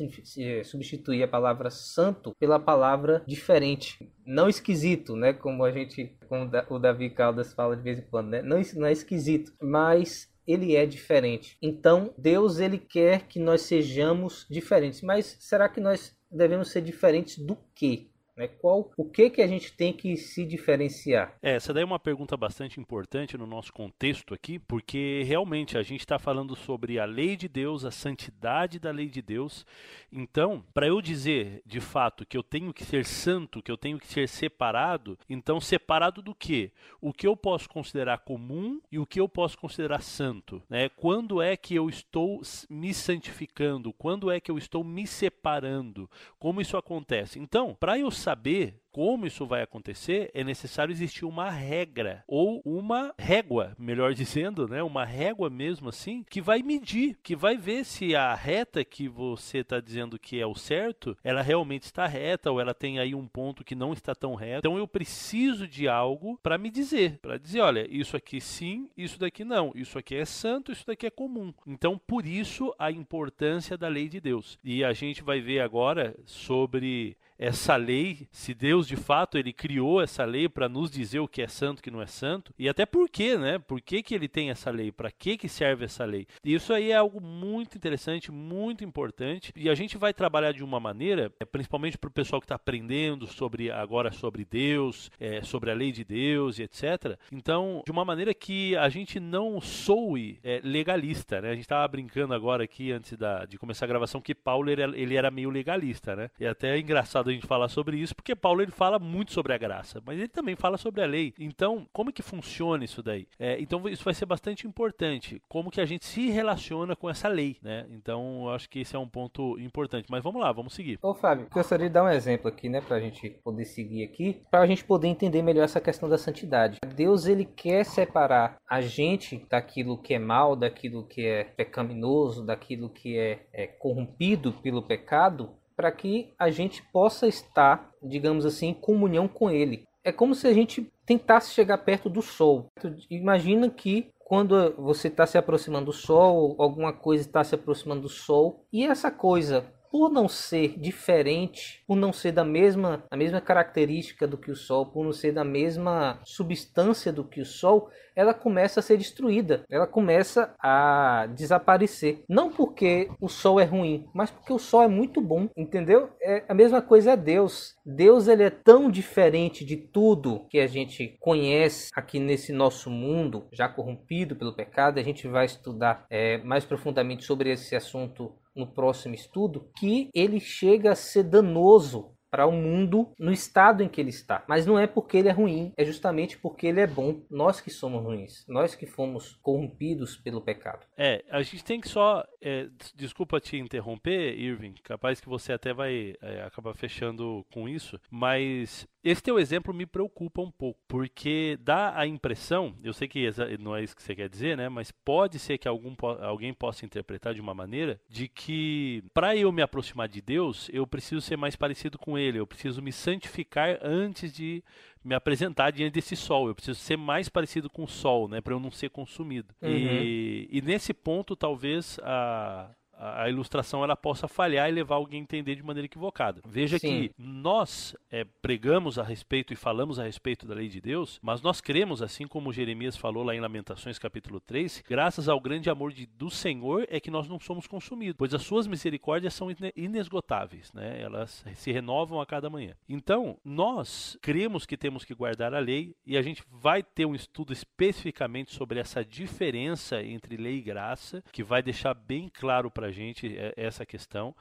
[0.64, 5.34] substituir a palavra santo pela palavra diferente, não esquisito, né?
[5.34, 8.42] Como a gente, como o Davi Caldas fala de vez em quando, né?
[8.42, 11.58] Não, não é esquisito, mas ele é diferente.
[11.62, 15.02] Então, Deus ele quer que nós sejamos diferentes.
[15.04, 18.09] Mas será que nós devemos ser diferentes do que?
[18.40, 18.48] Né?
[18.48, 21.38] Qual, o que que a gente tem que se diferenciar?
[21.44, 25.84] É, essa daí é uma pergunta bastante importante no nosso contexto aqui, porque realmente a
[25.84, 29.66] gente está falando sobre a lei de Deus, a santidade da lei de Deus.
[30.10, 34.00] Então, para eu dizer de fato que eu tenho que ser santo, que eu tenho
[34.00, 36.72] que ser separado, então separado do que?
[37.02, 40.64] O que eu posso considerar comum e o que eu posso considerar santo?
[40.70, 40.88] Né?
[40.88, 43.92] Quando é que eu estou me santificando?
[43.92, 46.10] Quando é que eu estou me separando?
[46.40, 47.38] Como isso acontece?
[47.38, 52.62] Então, para eu saber saber como isso vai acontecer, é necessário existir uma regra ou
[52.66, 54.82] uma régua, melhor dizendo, né?
[54.84, 59.60] Uma régua mesmo assim, que vai medir, que vai ver se a reta que você
[59.60, 63.28] está dizendo que é o certo, ela realmente está reta ou ela tem aí um
[63.28, 64.60] ponto que não está tão reto.
[64.60, 69.20] Então eu preciso de algo para me dizer, para dizer, olha, isso aqui sim, isso
[69.20, 71.54] daqui não, isso aqui é santo, isso daqui é comum.
[71.66, 74.58] Então por isso a importância da lei de Deus.
[74.64, 80.02] E a gente vai ver agora sobre essa lei, se Deus de fato ele criou
[80.02, 82.54] essa lei para nos dizer o que é santo e o que não é santo,
[82.58, 83.60] e até por quê, né?
[83.60, 84.92] Por que, que ele tem essa lei?
[84.92, 86.28] Para que que serve essa lei?
[86.44, 90.64] E isso aí é algo muito interessante, muito importante, e a gente vai trabalhar de
[90.64, 95.42] uma maneira, é, principalmente para o pessoal que está aprendendo sobre agora sobre Deus, é,
[95.42, 97.18] sobre a lei de Deus e etc.
[97.32, 101.50] Então, de uma maneira que a gente não soe é, legalista, né?
[101.50, 104.84] A gente estava brincando agora aqui antes da, de começar a gravação que Paulo ele,
[105.00, 106.30] ele era meio legalista, né?
[106.40, 109.54] E até é engraçado a gente falar sobre isso, porque Paulo ele fala muito sobre
[109.54, 111.34] a graça, mas ele também fala sobre a lei.
[111.40, 113.28] Então, como que funciona isso daí?
[113.38, 117.28] É, então, isso vai ser bastante importante, como que a gente se relaciona com essa
[117.28, 117.86] lei, né?
[117.90, 120.08] Então, eu acho que esse é um ponto importante.
[120.10, 121.00] Mas vamos lá, vamos seguir.
[121.02, 124.66] Ô, Fábio, gostaria de dar um exemplo aqui, né, pra gente poder seguir aqui, pra
[124.68, 126.80] gente poder entender melhor essa questão da santidade.
[126.96, 132.90] Deus, ele quer separar a gente daquilo que é mal, daquilo que é pecaminoso, daquilo
[132.90, 138.74] que é, é corrompido pelo pecado, para que a gente possa estar, digamos assim, em
[138.74, 139.86] comunhão com Ele.
[140.04, 142.68] É como se a gente tentasse chegar perto do Sol.
[143.10, 148.10] Imagina que quando você está se aproximando do Sol, alguma coisa está se aproximando do
[148.10, 153.42] Sol, e essa coisa por não ser diferente, por não ser da mesma, a mesma
[153.42, 157.90] característica do que o Sol, por não ser da mesma substância do que o Sol,
[158.16, 162.24] ela começa a ser destruída, ela começa a desaparecer.
[162.28, 166.10] Não porque o Sol é ruim, mas porque o Sol é muito bom, entendeu?
[166.22, 167.76] É a mesma coisa é Deus.
[167.86, 173.48] Deus ele é tão diferente de tudo que a gente conhece aqui nesse nosso mundo,
[173.54, 175.00] já corrompido pelo pecado.
[175.00, 180.40] A gente vai estudar é, mais profundamente sobre esse assunto no próximo estudo, que ele
[180.40, 184.44] chega a ser danoso para o mundo no estado em que ele está.
[184.48, 187.22] Mas não é porque ele é ruim, é justamente porque ele é bom.
[187.30, 190.86] Nós que somos ruins, nós que fomos corrompidos pelo pecado.
[190.98, 192.24] É, a gente tem que só.
[192.42, 198.00] É, desculpa te interromper, Irving, capaz que você até vai é, acabar fechando com isso,
[198.10, 203.30] mas esse teu exemplo me preocupa um pouco, porque dá a impressão, eu sei que
[203.60, 204.68] não é isso que você quer dizer, né?
[204.68, 209.52] Mas pode ser que algum, alguém possa interpretar de uma maneira de que para eu
[209.52, 213.80] me aproximar de Deus, eu preciso ser mais parecido com Ele, eu preciso me santificar
[213.82, 214.64] antes de
[215.04, 216.48] me apresentar diante desse sol.
[216.48, 219.54] Eu preciso ser mais parecido com o sol, né, para eu não ser consumido.
[219.62, 219.70] Uhum.
[219.70, 225.24] E, e, nesse ponto, talvez a, a ilustração ela possa falhar e levar alguém a
[225.24, 226.42] entender de maneira equivocada.
[226.46, 226.88] Veja Sim.
[226.88, 231.42] que nós é, pregamos a respeito e falamos a respeito da lei de Deus, mas
[231.42, 235.94] nós cremos, assim como Jeremias falou lá em Lamentações capítulo 3, graças ao grande amor
[235.94, 240.74] de, do Senhor é que nós não somos consumidos, pois as suas misericórdias são inesgotáveis,
[240.74, 241.02] né?
[241.02, 242.74] elas se renovam a cada manhã.
[242.88, 247.16] Então, nós cremos que temos que guardar a lei e a gente vai ter um
[247.16, 252.89] estudo especificamente sobre essa diferença entre lei e graça, que vai deixar bem claro para
[252.90, 254.36] a gente é, essa questão,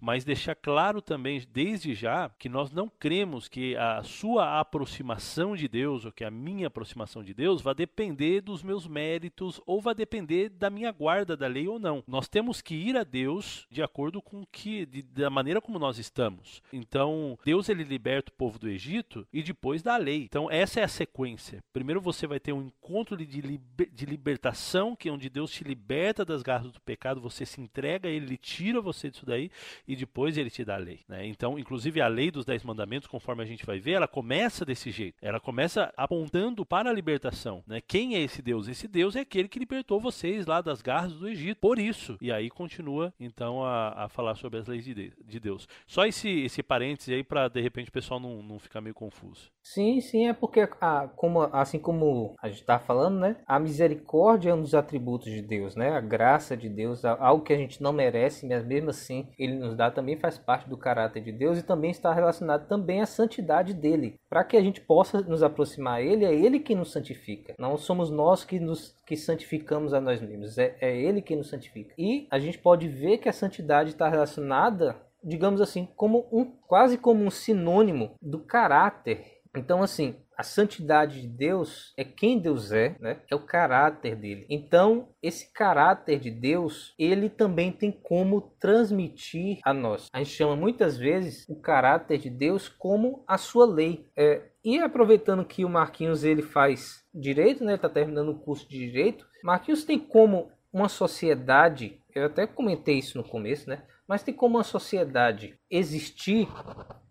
[0.00, 5.68] mas deixar claro também, desde já, que nós não cremos que a sua aproximação de
[5.68, 9.94] Deus, ou que a minha aproximação de Deus, vai depender dos meus méritos ou vai
[9.94, 12.02] depender da minha guarda da lei ou não.
[12.06, 15.98] Nós temos que ir a Deus de acordo com que, de, da maneira como nós
[15.98, 16.62] estamos.
[16.72, 20.22] Então, Deus ele liberta o povo do Egito e depois da lei.
[20.22, 21.62] Então, essa é a sequência.
[21.72, 25.62] Primeiro você vai ter um encontro de, liber, de libertação, que é onde Deus te
[25.62, 29.50] liberta das garras do pecado, você se entrega a Ele, tira você disso daí
[29.86, 31.00] e depois ele te dá a lei.
[31.08, 31.26] Né?
[31.26, 34.90] Então, inclusive, a lei dos Dez Mandamentos, conforme a gente vai ver, ela começa desse
[34.90, 35.16] jeito.
[35.20, 37.62] Ela começa apontando para a libertação.
[37.66, 37.80] Né?
[37.80, 38.68] Quem é esse Deus?
[38.68, 41.58] Esse Deus é aquele que libertou vocês lá das garras do Egito.
[41.60, 42.16] Por isso.
[42.20, 45.68] E aí continua, então, a, a falar sobre as leis de, de Deus.
[45.86, 49.50] Só esse, esse parêntese aí para, de repente, o pessoal não, não ficar meio confuso.
[49.62, 53.36] Sim, sim, é porque, a, como, assim como a gente está falando, né?
[53.46, 55.90] A misericórdia é um dos atributos de Deus, né?
[55.90, 59.74] A graça de Deus, algo que a gente não merece, mas mesmo assim ele nos
[59.74, 63.74] dá também faz parte do caráter de Deus e também está relacionado também à santidade
[63.74, 64.16] dele.
[64.28, 67.54] Para que a gente possa nos aproximar a ele, é ele que nos santifica.
[67.58, 71.48] Não somos nós que nos que santificamos a nós mesmos, é, é ele que nos
[71.48, 71.92] santifica.
[71.98, 76.96] E a gente pode ver que a santidade está relacionada, digamos assim, como um quase
[76.96, 82.96] como um sinônimo do caráter então, assim, a santidade de Deus é quem Deus é,
[82.98, 83.18] né?
[83.30, 84.46] É o caráter dele.
[84.48, 90.08] Então, esse caráter de Deus, ele também tem como transmitir a nós.
[90.10, 94.06] A gente chama muitas vezes o caráter de Deus como a sua lei.
[94.16, 97.72] É, e aproveitando que o Marquinhos ele faz direito, né?
[97.72, 99.26] Ele está terminando o curso de direito.
[99.44, 103.82] Marquinhos tem como uma sociedade, eu até comentei isso no começo, né?
[104.08, 106.48] Mas tem como uma sociedade existir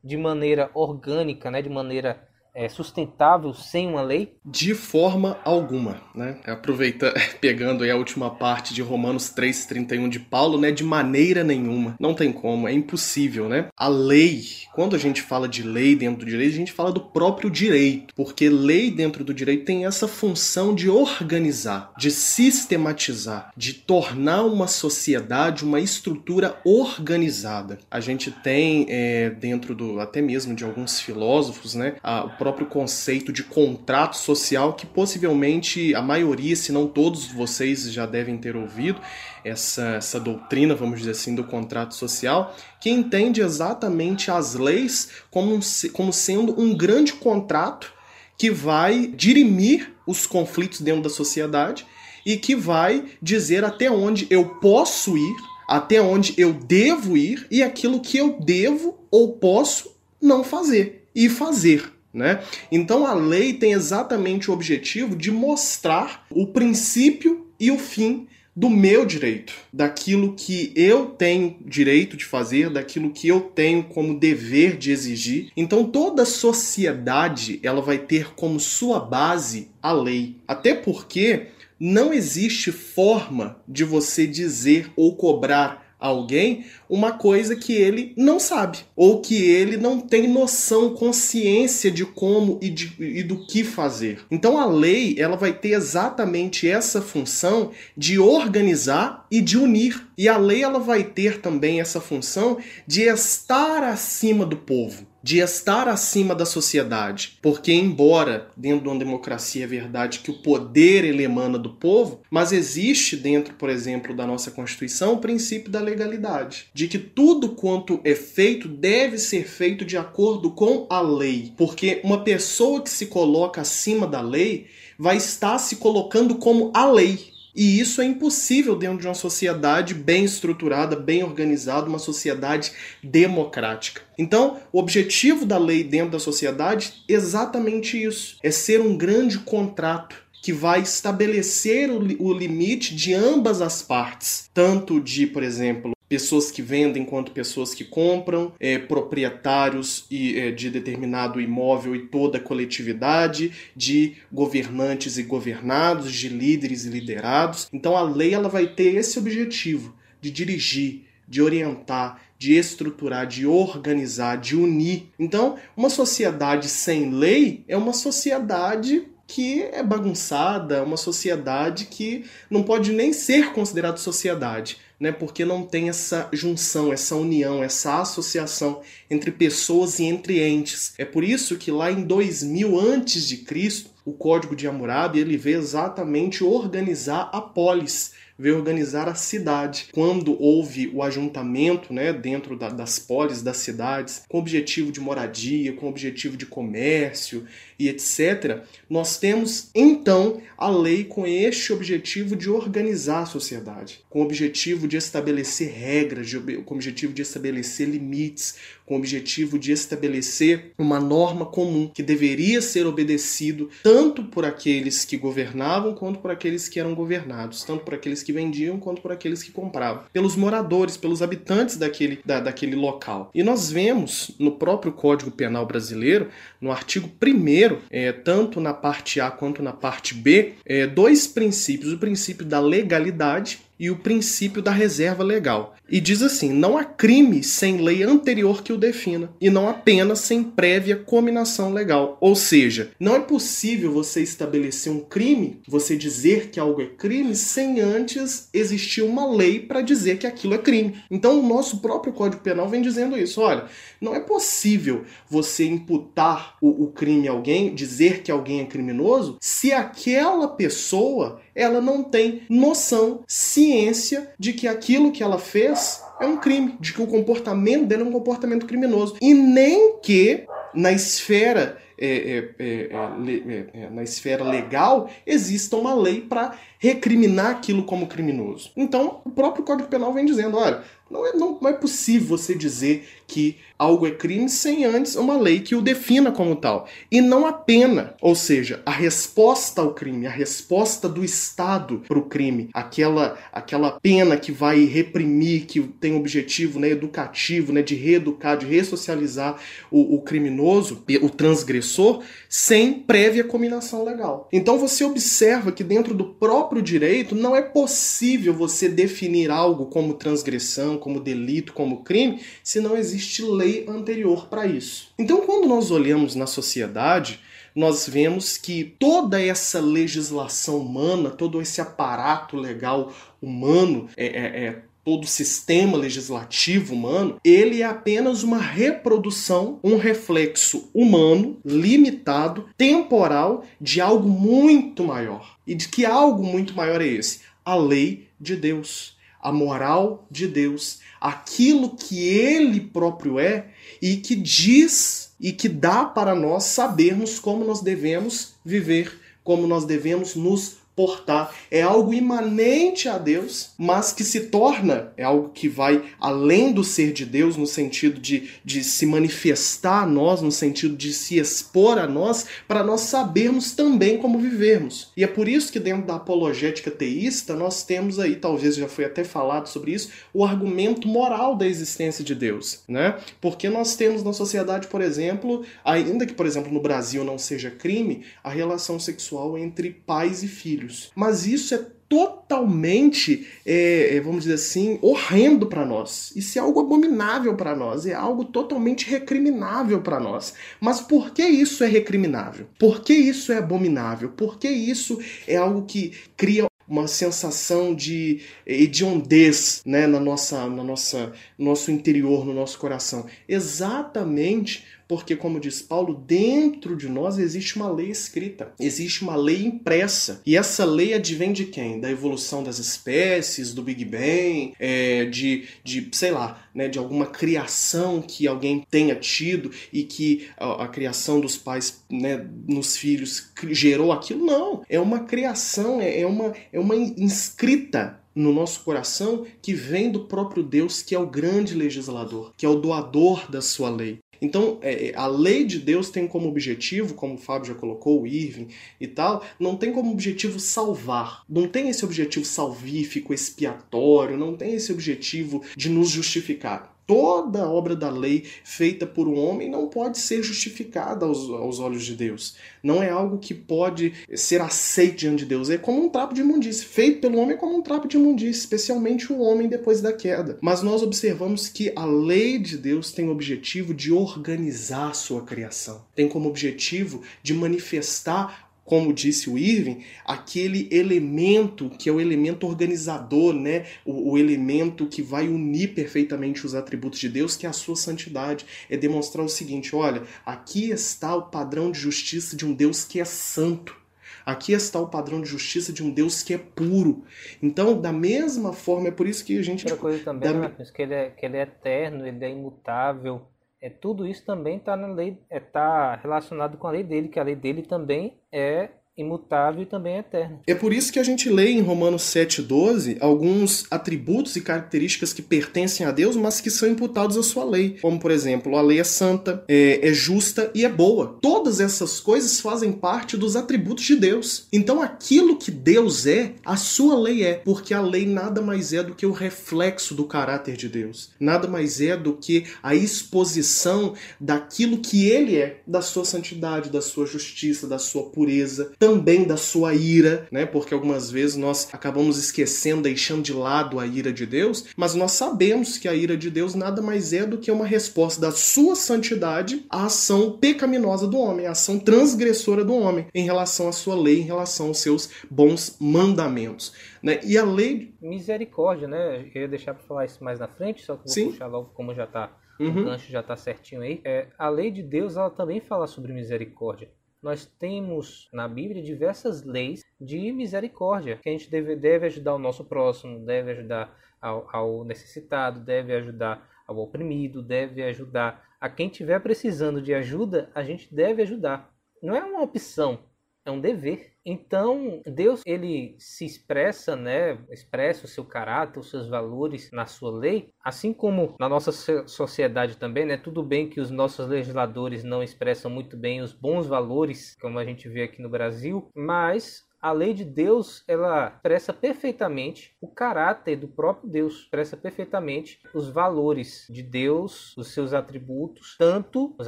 [0.03, 1.61] de maneira orgânica, né?
[1.61, 4.33] De maneira é, sustentável sem uma lei?
[4.45, 6.37] De forma alguma, né?
[6.45, 10.71] Aproveita, pegando aí a última parte de Romanos 3:31 de Paulo, né?
[10.71, 13.67] De maneira nenhuma, não tem como, é impossível, né?
[13.77, 17.01] A lei, quando a gente fala de lei dentro do direito, a gente fala do
[17.01, 23.73] próprio direito, porque lei dentro do direito tem essa função de organizar, de sistematizar, de
[23.73, 27.79] tornar uma sociedade uma estrutura organizada.
[27.89, 31.95] A gente tem é, dentro do até mesmo de alguns filósofos, né?
[32.03, 38.05] A, próprio conceito de contrato social que possivelmente a maioria, se não todos vocês já
[38.05, 39.01] devem ter ouvido
[39.43, 45.59] essa, essa doutrina, vamos dizer assim, do contrato social, que entende exatamente as leis como,
[45.91, 47.91] como sendo um grande contrato
[48.37, 51.85] que vai dirimir os conflitos dentro da sociedade
[52.25, 55.35] e que vai dizer até onde eu posso ir,
[55.67, 61.27] até onde eu devo ir e aquilo que eu devo ou posso não fazer e
[61.27, 61.98] fazer.
[62.13, 62.41] Né?
[62.71, 68.69] Então a lei tem exatamente o objetivo de mostrar o princípio e o fim do
[68.69, 74.75] meu direito, daquilo que eu tenho direito de fazer, daquilo que eu tenho como dever
[74.75, 75.49] de exigir.
[75.55, 81.47] Então toda sociedade ela vai ter como sua base a lei, até porque
[81.79, 88.79] não existe forma de você dizer ou cobrar alguém uma coisa que ele não sabe
[88.95, 94.21] ou que ele não tem noção, consciência de como e, de, e do que fazer.
[94.31, 100.07] Então a lei ela vai ter exatamente essa função de organizar e de unir.
[100.17, 102.57] E a lei ela vai ter também essa função
[102.87, 105.08] de estar acima do povo.
[105.21, 107.37] De estar acima da sociedade.
[107.41, 112.21] Porque, embora dentro de uma democracia é verdade que o poder ele emana do povo,
[112.29, 117.49] mas existe dentro, por exemplo, da nossa Constituição o princípio da legalidade, de que tudo
[117.49, 121.53] quanto é feito deve ser feito de acordo com a lei.
[121.57, 126.85] Porque uma pessoa que se coloca acima da lei vai estar se colocando como a
[126.89, 127.38] lei.
[127.55, 132.71] E isso é impossível dentro de uma sociedade bem estruturada, bem organizada, uma sociedade
[133.03, 134.01] democrática.
[134.17, 139.39] Então, o objetivo da lei dentro da sociedade é exatamente isso: é ser um grande
[139.39, 146.49] contrato que vai estabelecer o, limite de ambas as partes, tanto de, por exemplo, pessoas
[146.49, 152.39] que vendem quanto pessoas que compram, é, proprietários e, é, de determinado imóvel e toda
[152.39, 157.69] a coletividade, de governantes e governados, de líderes e liderados.
[157.71, 163.45] Então a lei ela vai ter esse objetivo de dirigir, de orientar, de estruturar, de
[163.45, 165.09] organizar, de unir.
[165.19, 172.63] Então, uma sociedade sem lei é uma sociedade que é bagunçada, uma sociedade que não
[172.63, 178.81] pode nem ser considerada sociedade né, porque não tem essa junção, essa união, essa associação
[179.09, 180.93] entre pessoas e entre entes.
[180.97, 185.37] É por isso que lá em 2000 antes de Cristo, o Código de Hammurabi ele
[185.37, 189.89] vê exatamente organizar a polis, veio organizar a cidade.
[189.93, 195.73] Quando houve o ajuntamento né, dentro da, das polis, das cidades, com objetivo de moradia,
[195.73, 197.45] com objetivo de comércio
[197.79, 204.19] e etc., nós temos então a lei com este objetivo de organizar a sociedade, com
[204.19, 206.29] o objetivo de estabelecer regras,
[206.65, 208.55] com o objetivo de estabelecer limites,
[208.85, 215.05] com o objetivo de estabelecer uma norma comum que deveria ser obedecido tanto por aqueles
[215.05, 219.11] que governavam quanto por aqueles que eram governados, tanto por aqueles que vendiam quanto por
[219.11, 223.29] aqueles que compravam, pelos moradores, pelos habitantes daquele, da, daquele local.
[223.33, 229.19] E nós vemos no próprio Código Penal brasileiro, no artigo 1 é, tanto na parte
[229.19, 234.61] A quanto na parte B, é, dois princípios: o princípio da legalidade e o princípio
[234.61, 235.75] da reserva legal.
[235.89, 239.73] E diz assim: não há crime sem lei anterior que o defina, e não há
[239.73, 242.17] pena sem prévia cominação legal.
[242.21, 247.35] Ou seja, não é possível você estabelecer um crime, você dizer que algo é crime,
[247.35, 250.95] sem antes existir uma lei para dizer que aquilo é crime.
[251.09, 253.65] Então, o nosso próprio Código Penal vem dizendo isso: olha,
[253.99, 259.37] não é possível você imputar o, o crime a alguém, dizer que alguém é criminoso,
[259.39, 266.25] se aquela pessoa ela não tem noção, ciência de que aquilo que ela fez é
[266.25, 269.17] um crime, de que o comportamento dela é um comportamento criminoso.
[269.21, 275.93] E nem que na esfera é, é, é, é, é na esfera legal exista uma
[275.93, 278.71] lei para recriminar aquilo como criminoso.
[278.75, 282.55] Então, o próprio Código Penal vem dizendo: olha, não é, não, não é possível você
[282.55, 286.85] dizer que algo é crime sem antes uma lei que o defina como tal.
[287.09, 292.19] E não a pena, ou seja, a resposta ao crime, a resposta do Estado para
[292.19, 297.95] o crime, aquela, aquela pena que vai reprimir, que tem objetivo né, educativo, né, de
[297.95, 299.57] reeducar, de ressocializar
[299.89, 304.49] o, o criminoso, o transgressor, sem prévia combinação legal.
[304.51, 310.15] Então você observa que dentro do próprio direito não é possível você definir algo como
[310.15, 315.11] transgressão, como delito, como crime, se não existe lei anterior para isso.
[315.17, 317.39] Então, quando nós olhamos na sociedade,
[317.75, 324.81] nós vemos que toda essa legislação humana, todo esse aparato legal humano, é, é, é
[325.03, 333.65] todo o sistema legislativo humano, ele é apenas uma reprodução, um reflexo humano, limitado, temporal,
[333.79, 335.57] de algo muito maior.
[335.65, 337.41] E de que algo muito maior é esse?
[337.63, 343.67] A lei de Deus a moral de Deus, aquilo que ele próprio é
[344.01, 349.85] e que diz e que dá para nós sabermos como nós devemos viver, como nós
[349.85, 351.55] devemos nos portar.
[351.71, 356.83] É algo imanente a Deus, mas que se torna, é algo que vai além do
[356.83, 361.39] ser de Deus, no sentido de, de se manifestar a nós, no sentido de se
[361.39, 365.13] expor a nós, para nós sabermos também como vivermos.
[365.15, 369.05] E é por isso que dentro da apologética teísta nós temos aí, talvez já foi
[369.05, 373.17] até falado sobre isso, o argumento moral da existência de Deus, né?
[373.39, 377.71] Porque nós temos na sociedade, por exemplo, ainda que, por exemplo, no Brasil não seja
[377.71, 381.11] crime, a relação sexual entre pais e filhos filhos.
[381.15, 386.33] Mas isso é totalmente, é, é vamos dizer assim, horrendo para nós.
[386.35, 390.55] Isso é algo abominável para nós, é algo totalmente recriminável para nós.
[390.81, 392.67] Mas por que isso é recriminável?
[392.79, 394.29] Por que isso é abominável?
[394.29, 400.83] Por que isso é algo que cria uma sensação de hediondez né, na nossa, na
[400.83, 403.27] nossa, no nosso interior, no nosso coração?
[403.47, 409.65] Exatamente Porque, como diz Paulo, dentro de nós existe uma lei escrita, existe uma lei
[409.65, 410.39] impressa.
[410.45, 411.99] E essa lei advém de quem?
[411.99, 417.25] Da evolução das espécies, do Big Bang, é, de, de, sei lá, né, de alguma
[417.25, 423.51] criação que alguém tenha tido e que a, a criação dos pais né, nos filhos
[423.71, 424.45] gerou aquilo.
[424.45, 430.11] Não, é uma criação, é, é uma, é uma inscrita no nosso coração que vem
[430.11, 434.19] do próprio Deus, que é o grande legislador, que é o doador da sua lei.
[434.41, 438.21] Então, é, é, a lei de Deus tem como objetivo, como o Fábio já colocou,
[438.21, 438.67] o Irving
[438.99, 441.43] e tal, não tem como objetivo salvar.
[441.49, 447.95] Não tem esse objetivo salvífico, expiatório, não tem esse objetivo de nos justificar toda obra
[447.95, 452.55] da lei feita por um homem não pode ser justificada aos, aos, olhos de Deus.
[452.83, 455.71] Não é algo que pode ser aceito diante de Deus.
[455.71, 456.85] É como um trapo de imundície.
[456.85, 460.59] Feito pelo homem é como um trapo de imundície, especialmente o homem depois da queda.
[460.61, 465.41] Mas nós observamos que a lei de Deus tem o objetivo de organizar a sua
[465.41, 466.05] criação.
[466.13, 472.65] Tem como objetivo de manifestar como disse o Irving, aquele elemento que é o elemento
[472.65, 473.85] organizador, né?
[474.03, 477.95] O, o, elemento que vai unir perfeitamente os atributos de Deus, que é a sua
[477.95, 478.65] santidade.
[478.89, 483.19] É demonstrar o seguinte: olha, aqui está o padrão de justiça de um Deus que
[483.19, 483.95] é santo.
[484.43, 487.23] Aqui está o padrão de justiça de um Deus que é puro.
[487.61, 489.83] Então, da mesma forma, é por isso que a gente.
[489.83, 490.59] Outra coisa também, da...
[490.61, 493.45] né, que, ele é, que ele é eterno, ele é imutável
[493.81, 497.39] é tudo isso também está na lei, é tá relacionado com a lei dele, que
[497.39, 498.89] a lei dele também é
[499.21, 500.59] imutável e também eterno.
[500.65, 505.41] É por isso que a gente lê em Romanos 7,12 alguns atributos e características que
[505.41, 507.97] pertencem a Deus, mas que são imputados à sua lei.
[508.01, 511.37] Como, por exemplo, a lei é santa, é, é justa e é boa.
[511.41, 514.67] Todas essas coisas fazem parte dos atributos de Deus.
[514.71, 519.03] Então, aquilo que Deus é, a sua lei é, porque a lei nada mais é
[519.03, 521.31] do que o reflexo do caráter de Deus.
[521.39, 527.01] Nada mais é do que a exposição daquilo que ele é, da sua santidade, da
[527.01, 530.67] sua justiça, da sua pureza também da sua ira, né?
[530.67, 535.31] Porque algumas vezes nós acabamos esquecendo, deixando de lado a ira de Deus, mas nós
[535.31, 538.95] sabemos que a ira de Deus nada mais é do que uma resposta da sua
[538.95, 544.15] santidade à ação pecaminosa do homem, à ação transgressora do homem em relação à sua
[544.15, 546.93] lei, em relação aos seus bons mandamentos.
[547.23, 547.39] Né?
[547.43, 548.13] E a lei.
[548.21, 549.49] Misericórdia, né?
[549.55, 551.49] Eu ia deixar para falar isso mais na frente, só que vou Sim.
[551.49, 552.55] puxar logo como já está.
[552.79, 553.01] Uhum.
[553.01, 554.21] O gancho já está certinho aí.
[554.23, 557.09] É, a lei de Deus ela também fala sobre misericórdia
[557.41, 562.59] nós temos na Bíblia diversas leis de misericórdia, que a gente deve, deve ajudar o
[562.59, 569.07] nosso próximo, deve ajudar ao, ao necessitado, deve ajudar ao oprimido, deve ajudar a quem
[569.07, 571.93] estiver precisando de ajuda, a gente deve ajudar.
[572.21, 573.19] Não é uma opção,
[573.65, 574.33] é um dever.
[574.45, 580.31] Então, Deus ele se expressa, né, expressa o seu caráter, os seus valores na sua
[580.31, 581.91] lei, assim como na nossa
[582.27, 583.37] sociedade também, né?
[583.37, 587.85] Tudo bem que os nossos legisladores não expressam muito bem os bons valores, como a
[587.85, 593.75] gente vê aqui no Brasil, mas a lei de Deus ela expressa perfeitamente o caráter
[593.75, 599.67] do próprio Deus, expressa perfeitamente os valores de Deus, os seus atributos, tanto os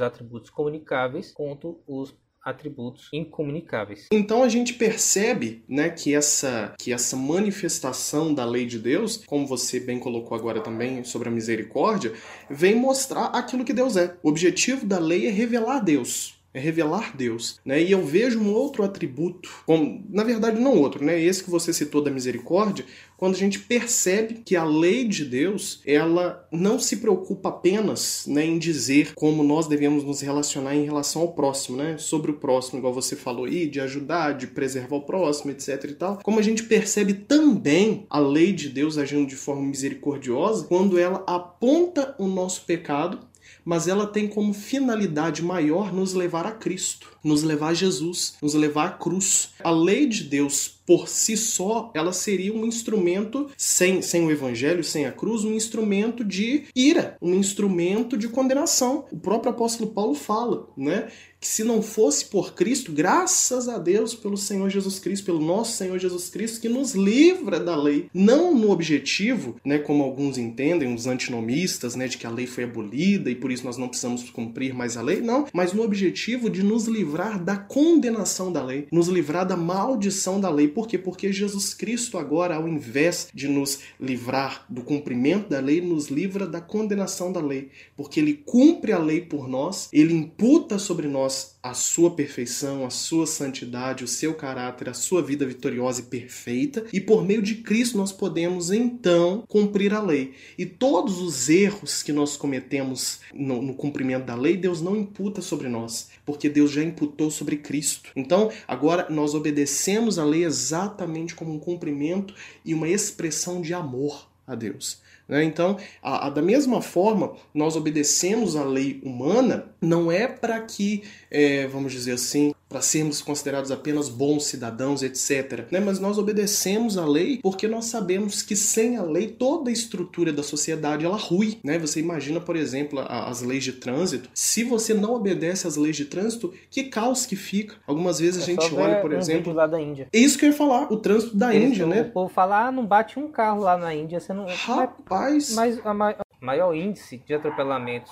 [0.00, 4.08] atributos comunicáveis quanto os atributos incomunicáveis.
[4.12, 9.46] Então a gente percebe, né, que essa que essa manifestação da lei de Deus, como
[9.46, 12.12] você bem colocou agora também sobre a misericórdia,
[12.50, 14.16] vem mostrar aquilo que Deus é.
[14.22, 17.82] O objetivo da lei é revelar Deus é revelar Deus, né?
[17.82, 21.20] E eu vejo um outro atributo, como, na verdade não outro, né?
[21.20, 22.84] Esse que você citou da misericórdia,
[23.16, 28.44] quando a gente percebe que a lei de Deus, ela não se preocupa apenas, né,
[28.44, 31.96] em dizer como nós devemos nos relacionar em relação ao próximo, né?
[31.98, 35.94] Sobre o próximo, igual você falou aí, de ajudar, de preservar o próximo, etc e
[35.94, 36.18] tal.
[36.22, 41.22] Como a gente percebe também a lei de Deus agindo de forma misericordiosa quando ela
[41.26, 43.20] aponta o nosso pecado
[43.64, 48.54] mas ela tem como finalidade maior nos levar a Cristo, nos levar a Jesus, nos
[48.54, 49.50] levar à cruz.
[49.62, 54.82] A lei de Deus por si só, ela seria um instrumento, sem, sem o evangelho,
[54.82, 59.04] sem a cruz, um instrumento de ira, um instrumento de condenação.
[59.12, 61.08] O próprio apóstolo Paulo fala, né?
[61.42, 65.76] Que se não fosse por Cristo, graças a Deus pelo Senhor Jesus Cristo, pelo nosso
[65.76, 70.94] Senhor Jesus Cristo, que nos livra da lei, não no objetivo, né, como alguns entendem,
[70.94, 74.30] os antinomistas, né, de que a lei foi abolida e por isso nós não precisamos
[74.30, 78.86] cumprir mais a lei, não, mas no objetivo de nos livrar da condenação da lei,
[78.92, 80.68] nos livrar da maldição da lei.
[80.68, 80.96] Por quê?
[80.96, 86.46] Porque Jesus Cristo agora, ao invés de nos livrar do cumprimento da lei, nos livra
[86.46, 91.31] da condenação da lei, porque ele cumpre a lei por nós, ele imputa sobre nós
[91.32, 96.04] nós a sua perfeição, a sua santidade, o seu caráter, a sua vida vitoriosa e
[96.04, 100.34] perfeita, e por meio de Cristo nós podemos então cumprir a lei.
[100.58, 105.40] E todos os erros que nós cometemos no, no cumprimento da lei, Deus não imputa
[105.40, 108.10] sobre nós, porque Deus já imputou sobre Cristo.
[108.14, 114.28] Então, agora nós obedecemos a lei exatamente como um cumprimento e uma expressão de amor
[114.46, 115.00] a Deus.
[115.32, 115.44] Né?
[115.44, 121.04] Então, a, a, da mesma forma, nós obedecemos a lei humana não é para que,
[121.30, 125.66] é, vamos dizer assim, para sermos considerados apenas bons cidadãos, etc.
[125.70, 125.78] Né?
[125.78, 130.32] Mas nós obedecemos a lei porque nós sabemos que sem a lei toda a estrutura
[130.32, 131.58] da sociedade ela rui.
[131.62, 131.78] Né?
[131.78, 134.30] Você imagina, por exemplo, as leis de trânsito.
[134.34, 137.76] Se você não obedece às leis de trânsito, que caos que fica.
[137.86, 139.52] Algumas vezes é a gente olha, por um exemplo.
[139.52, 140.08] lá da Índia.
[140.12, 142.02] É isso que eu ia falar, o trânsito da Eles, Índia, o né?
[142.02, 144.46] O povo fala, ah, não bate um carro lá na Índia, você não.
[144.46, 145.54] Rapaz!
[145.54, 145.94] Mas a
[146.40, 148.10] maior índice de atropelamentos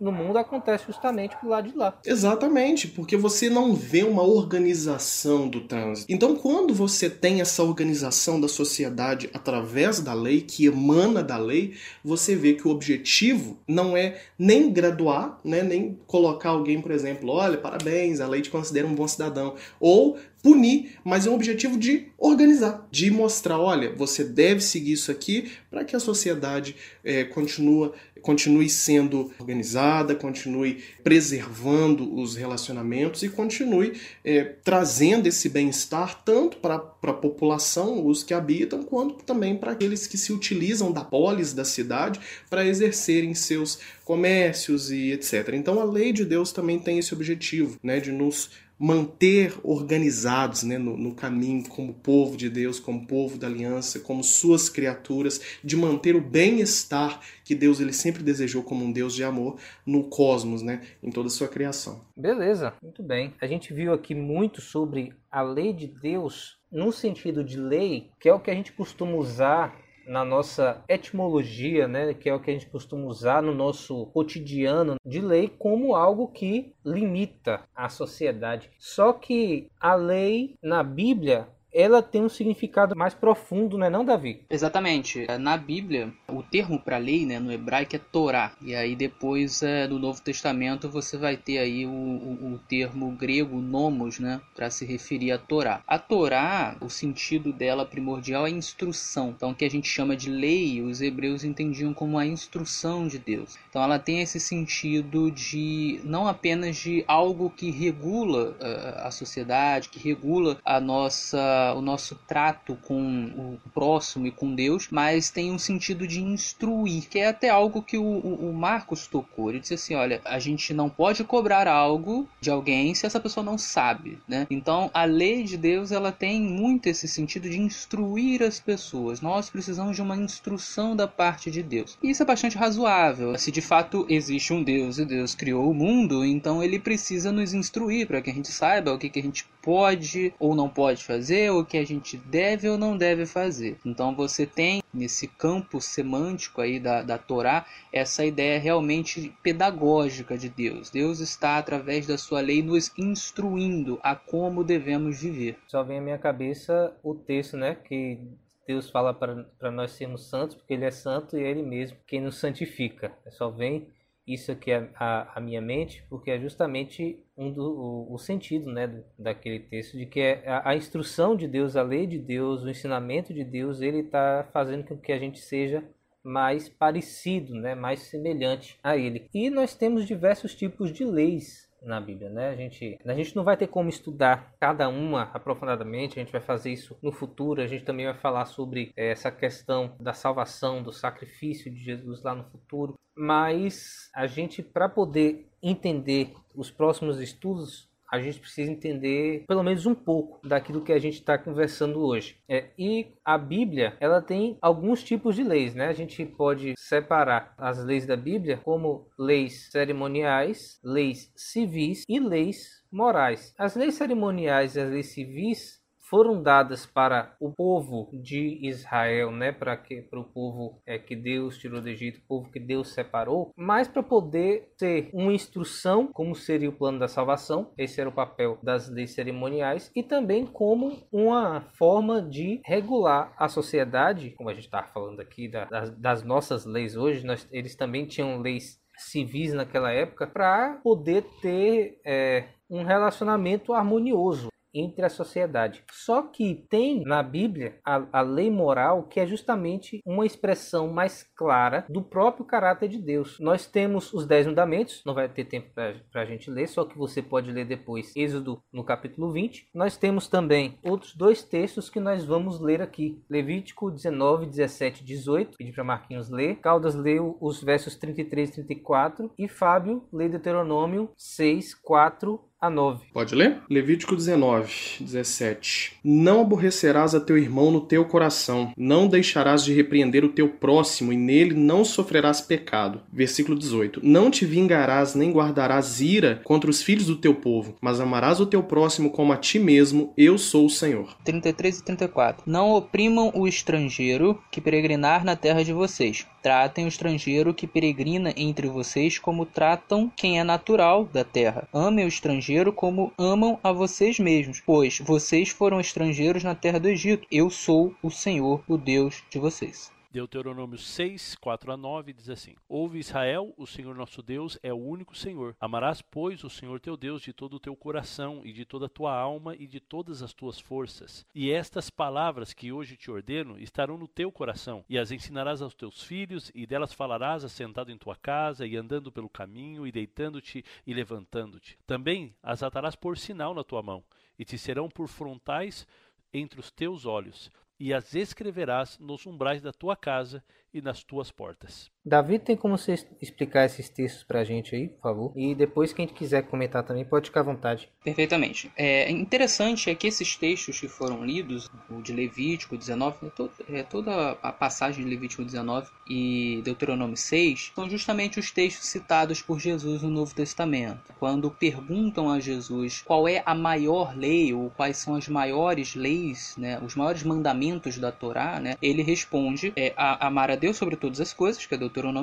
[0.00, 1.98] no mundo acontece justamente pro lado de lá.
[2.04, 6.12] Exatamente, porque você não vê uma organização do trânsito.
[6.12, 11.74] Então, quando você tem essa organização da sociedade através da lei, que emana da lei,
[12.04, 17.30] você vê que o objetivo não é nem graduar, né, nem colocar alguém, por exemplo,
[17.30, 21.76] olha, parabéns, a lei te considera um bom cidadão, ou punir, mas é um objetivo
[21.78, 27.24] de organizar, de mostrar, olha, você deve seguir isso aqui para que a sociedade é,
[27.24, 27.90] continue,
[28.22, 36.74] continue sendo organizada, continue preservando os relacionamentos e continue é, trazendo esse bem-estar tanto para
[36.74, 41.64] a população, os que habitam, quanto também para aqueles que se utilizam da polis da
[41.64, 45.50] cidade para exercerem seus comércios e etc.
[45.52, 50.78] Então a lei de Deus também tem esse objetivo, né, de nos manter organizados né,
[50.78, 55.76] no, no, caminho como povo de Deus, como povo da aliança, como suas criaturas, de
[55.76, 60.62] manter o bem-estar que Deus ele sempre desejou como um Deus de amor no cosmos,
[60.62, 62.04] né, em toda a sua criação.
[62.16, 63.34] Beleza, muito bem.
[63.40, 68.28] A gente viu aqui muito sobre a lei de Deus no sentido de lei, que
[68.28, 69.74] é o que a gente costuma usar
[70.08, 74.96] na nossa etimologia, né, que é o que a gente costuma usar no nosso cotidiano
[75.04, 78.70] de lei como algo que limita a sociedade.
[78.78, 84.04] Só que a lei na Bíblia ela tem um significado mais profundo, não é não,
[84.04, 84.42] Davi?
[84.48, 85.26] Exatamente.
[85.38, 88.52] Na Bíblia, o termo para lei, né, no hebraico é Torá.
[88.60, 93.10] E aí depois, é, no Novo Testamento, você vai ter aí o, o, o termo
[93.12, 95.82] grego nomos, né, para se referir a Torá.
[95.86, 99.30] A Torá, o sentido dela primordial é instrução.
[99.36, 103.18] Então, o que a gente chama de lei, os hebreus entendiam como a instrução de
[103.18, 103.56] Deus.
[103.68, 109.88] Então, ela tem esse sentido de não apenas de algo que regula uh, a sociedade,
[109.88, 115.52] que regula a nossa o nosso trato com o próximo e com Deus, mas tem
[115.52, 119.50] um sentido de instruir, que é até algo que o, o, o Marcos tocou.
[119.50, 123.44] Ele disse assim: olha, a gente não pode cobrar algo de alguém se essa pessoa
[123.44, 124.46] não sabe, né?
[124.50, 129.20] Então a lei de Deus ela tem muito esse sentido de instruir as pessoas.
[129.20, 131.98] Nós precisamos de uma instrução da parte de Deus.
[132.02, 133.36] E isso é bastante razoável.
[133.38, 137.52] Se de fato existe um Deus e Deus criou o mundo, então ele precisa nos
[137.54, 141.04] instruir para que a gente saiba o que, que a gente pode ou não pode
[141.04, 143.78] fazer, o que a gente deve ou não deve fazer.
[143.84, 150.48] Então você tem nesse campo semântico aí da, da Torá essa ideia realmente pedagógica de
[150.48, 150.90] Deus.
[150.90, 155.58] Deus está através da sua lei nos instruindo a como devemos viver.
[155.66, 158.18] Só vem à minha cabeça o texto, né, que
[158.66, 162.20] Deus fala para nós sermos santos, porque Ele é santo e é Ele mesmo quem
[162.20, 163.12] nos santifica.
[163.30, 163.88] Só vem
[164.28, 169.04] isso aqui a, minha mente, porque é justamente um do, o, o sentido né, do,
[169.18, 172.68] daquele texto, de que é a, a, instrução de Deus, a lei de Deus, o
[172.68, 175.82] ensinamento de Deus, ele está fazendo com que a gente seja
[176.22, 179.28] mais parecido, né, mais semelhante a ele.
[179.32, 182.48] E nós temos diversos tipos de leis na Bíblia, né?
[182.50, 186.40] A gente, a gente não vai ter como estudar cada uma aprofundadamente, a gente vai
[186.40, 190.82] fazer isso no futuro, a gente também vai falar sobre é, essa questão da salvação,
[190.82, 197.20] do sacrifício de Jesus lá no futuro, mas a gente, para poder entender os próximos
[197.20, 202.00] estudos, a gente precisa entender pelo menos um pouco daquilo que a gente está conversando
[202.00, 202.36] hoje.
[202.48, 205.88] É, e a Bíblia, ela tem alguns tipos de leis, né?
[205.88, 212.82] A gente pode separar as leis da Bíblia como leis cerimoniais, leis civis e leis
[212.90, 213.54] morais.
[213.58, 215.77] As leis cerimoniais e as leis civis
[216.08, 221.14] foram dadas para o povo de Israel, né, para que para o povo é, que
[221.14, 226.06] Deus tirou do Egito, o povo que Deus separou, mas para poder ser uma instrução,
[226.06, 230.46] como seria o plano da salvação, esse era o papel das leis cerimoniais, e também
[230.46, 235.90] como uma forma de regular a sociedade, como a gente está falando aqui da, das,
[235.98, 242.00] das, nossas leis hoje, nós, eles também tinham leis civis naquela época para poder ter
[242.04, 245.82] é, um relacionamento harmonioso entre a sociedade.
[245.90, 251.22] Só que tem na Bíblia a, a, lei moral que é justamente uma expressão mais
[251.22, 253.38] clara do próprio caráter de Deus.
[253.40, 256.96] Nós temos os Dez Mandamentos, não vai ter tempo para a gente ler, só que
[256.96, 259.68] você pode ler depois Êxodo no capítulo 20.
[259.74, 265.56] Nós temos também outros dois textos que nós vamos ler aqui: Levítico 19, 17 18.
[265.56, 266.56] Pedi para Marquinhos ler.
[266.56, 269.30] Caldas leu os versos 33 e 34.
[269.38, 273.06] E Fábio lê Deuteronômio 6, 4 a 9.
[273.12, 273.58] Pode ler?
[273.70, 275.92] Levítico 19, 17.
[276.02, 281.12] Não aborrecerás a teu irmão no teu coração, não deixarás de repreender o teu próximo,
[281.12, 283.00] e nele não sofrerás pecado.
[283.12, 284.00] Versículo 18.
[284.02, 288.46] Não te vingarás nem guardarás ira contra os filhos do teu povo, mas amarás o
[288.46, 291.16] teu próximo como a ti mesmo, eu sou o Senhor.
[291.24, 292.42] 33 e 34.
[292.44, 296.26] Não oprimam o estrangeiro que peregrinar na terra de vocês.
[296.48, 301.68] Tratem o estrangeiro que peregrina entre vocês como tratam quem é natural da terra.
[301.70, 306.88] Amem o estrangeiro como amam a vocês mesmos, pois vocês foram estrangeiros na terra do
[306.88, 307.28] Egito.
[307.30, 309.92] Eu sou o Senhor, o Deus de vocês.
[310.10, 314.76] Deuteronômio 6, 4 a 9 diz assim: Ouve Israel, o Senhor nosso Deus é o
[314.76, 315.54] único Senhor.
[315.60, 318.88] Amarás, pois, o Senhor teu Deus de todo o teu coração e de toda a
[318.88, 321.26] tua alma e de todas as tuas forças.
[321.34, 325.74] E estas palavras que hoje te ordeno estarão no teu coração, e as ensinarás aos
[325.74, 330.64] teus filhos, e delas falarás assentado em tua casa, e andando pelo caminho, e deitando-te
[330.86, 331.78] e levantando-te.
[331.86, 334.02] Também as atarás por sinal na tua mão,
[334.38, 335.86] e te serão por frontais
[336.32, 341.30] entre os teus olhos e as escreverás nos umbrais da tua casa e nas tuas
[341.30, 341.90] portas.
[342.08, 345.32] Davi, tem como você explicar esses textos para a gente aí, por favor?
[345.36, 347.88] E depois, quem quiser comentar também, pode ficar à vontade.
[348.02, 348.70] Perfeitamente.
[348.76, 353.52] É interessante é que esses textos que foram lidos, o de Levítico 19, é, todo,
[353.68, 359.42] é toda a passagem de Levítico 19 e Deuteronômio 6, são justamente os textos citados
[359.42, 361.12] por Jesus no Novo Testamento.
[361.18, 366.54] Quando perguntam a Jesus qual é a maior lei ou quais são as maiores leis,
[366.56, 371.20] né, os maiores mandamentos da Torá, né, ele responde é, amar a Deus sobre todas
[371.20, 371.78] as coisas, que é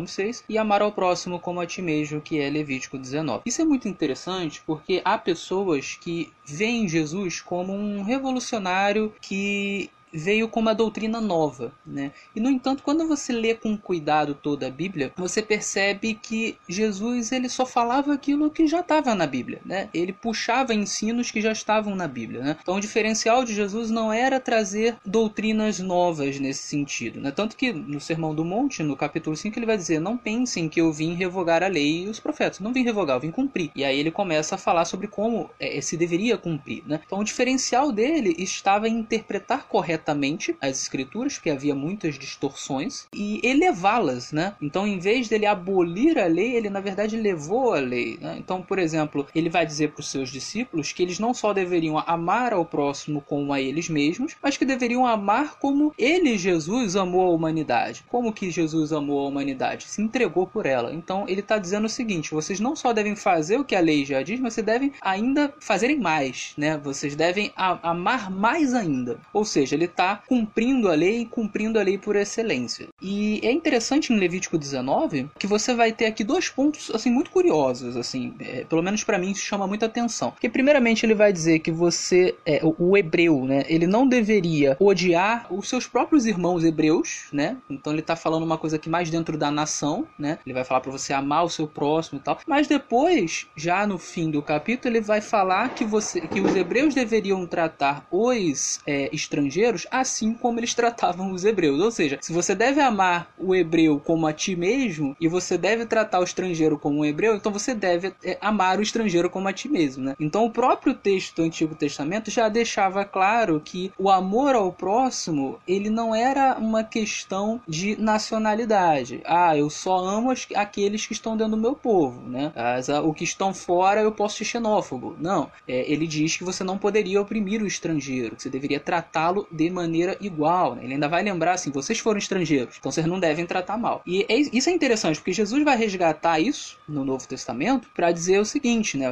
[0.07, 3.43] 6, e amar ao próximo como a ti mesmo, que é Levítico 19.
[3.45, 10.47] Isso é muito interessante porque há pessoas que veem Jesus como um revolucionário que veio
[10.47, 12.11] com uma doutrina nova, né?
[12.35, 17.31] E no entanto, quando você lê com cuidado toda a Bíblia, você percebe que Jesus
[17.31, 19.89] ele só falava aquilo que já estava na Bíblia, né?
[19.93, 22.57] Ele puxava ensinos que já estavam na Bíblia, né?
[22.61, 27.31] Então, o diferencial de Jesus não era trazer doutrinas novas nesse sentido, né?
[27.31, 30.79] Tanto que no Sermão do Monte, no capítulo 5, ele vai dizer: "Não pensem que
[30.79, 32.59] eu vim revogar a lei e os profetas.
[32.59, 33.71] Não vim revogar, eu vim cumprir".
[33.75, 37.01] E aí ele começa a falar sobre como é, se deveria cumprir, né?
[37.05, 43.07] Então, o diferencial dele estava em interpretar corretamente corretamente as escrituras, porque havia muitas distorções,
[43.13, 44.55] e elevá-las, né?
[44.61, 48.17] Então, em vez dele abolir a lei, ele na verdade levou a lei.
[48.21, 48.35] Né?
[48.37, 51.97] Então, por exemplo, ele vai dizer para os seus discípulos que eles não só deveriam
[52.05, 57.25] amar ao próximo como a eles mesmos, mas que deveriam amar como ele, Jesus, amou
[57.25, 58.03] a humanidade.
[58.07, 59.85] Como que Jesus amou a humanidade?
[59.85, 60.93] Se entregou por ela.
[60.93, 64.05] Então, ele está dizendo o seguinte: vocês não só devem fazer o que a lei
[64.05, 66.77] já diz, mas vocês devem ainda fazerem mais, né?
[66.77, 69.19] Vocês devem amar mais ainda.
[69.33, 72.87] Ou seja, ele está cumprindo a lei e cumprindo a lei por excelência.
[73.01, 77.31] E é interessante em Levítico 19 que você vai ter aqui dois pontos assim muito
[77.31, 80.31] curiosos, assim, é, pelo menos para mim isso chama muita atenção.
[80.31, 84.75] Porque primeiramente ele vai dizer que você, é, o, o hebreu, né, ele não deveria
[84.79, 87.57] odiar os seus próprios irmãos hebreus, né?
[87.69, 90.39] Então ele está falando uma coisa aqui mais dentro da nação, né?
[90.45, 92.39] Ele vai falar para você amar o seu próximo e tal.
[92.45, 96.93] Mas depois, já no fim do capítulo, ele vai falar que você, que os hebreus
[96.93, 101.81] deveriam tratar os é, estrangeiros assim como eles tratavam os hebreus.
[101.81, 105.85] Ou seja, se você deve amar o hebreu como a ti mesmo e você deve
[105.85, 109.53] tratar o estrangeiro como um hebreu, então você deve é, amar o estrangeiro como a
[109.53, 110.03] ti mesmo.
[110.03, 110.15] Né?
[110.19, 115.59] Então o próprio texto do Antigo Testamento já deixava claro que o amor ao próximo
[115.67, 119.21] ele não era uma questão de nacionalidade.
[119.25, 122.51] Ah, eu só amo aqueles que estão dentro do meu povo, né?
[122.55, 125.15] As, o que estão fora eu posso ser xenófobo.
[125.19, 129.47] Não, é, ele diz que você não poderia oprimir o estrangeiro, que você deveria tratá-lo
[129.51, 130.75] de maneira igual.
[130.75, 130.83] Né?
[130.83, 134.01] Ele ainda vai lembrar assim: vocês foram estrangeiros, então vocês não devem tratar mal.
[134.05, 138.39] E é, isso é interessante, porque Jesus vai resgatar isso no Novo Testamento para dizer
[138.39, 139.07] o seguinte: né?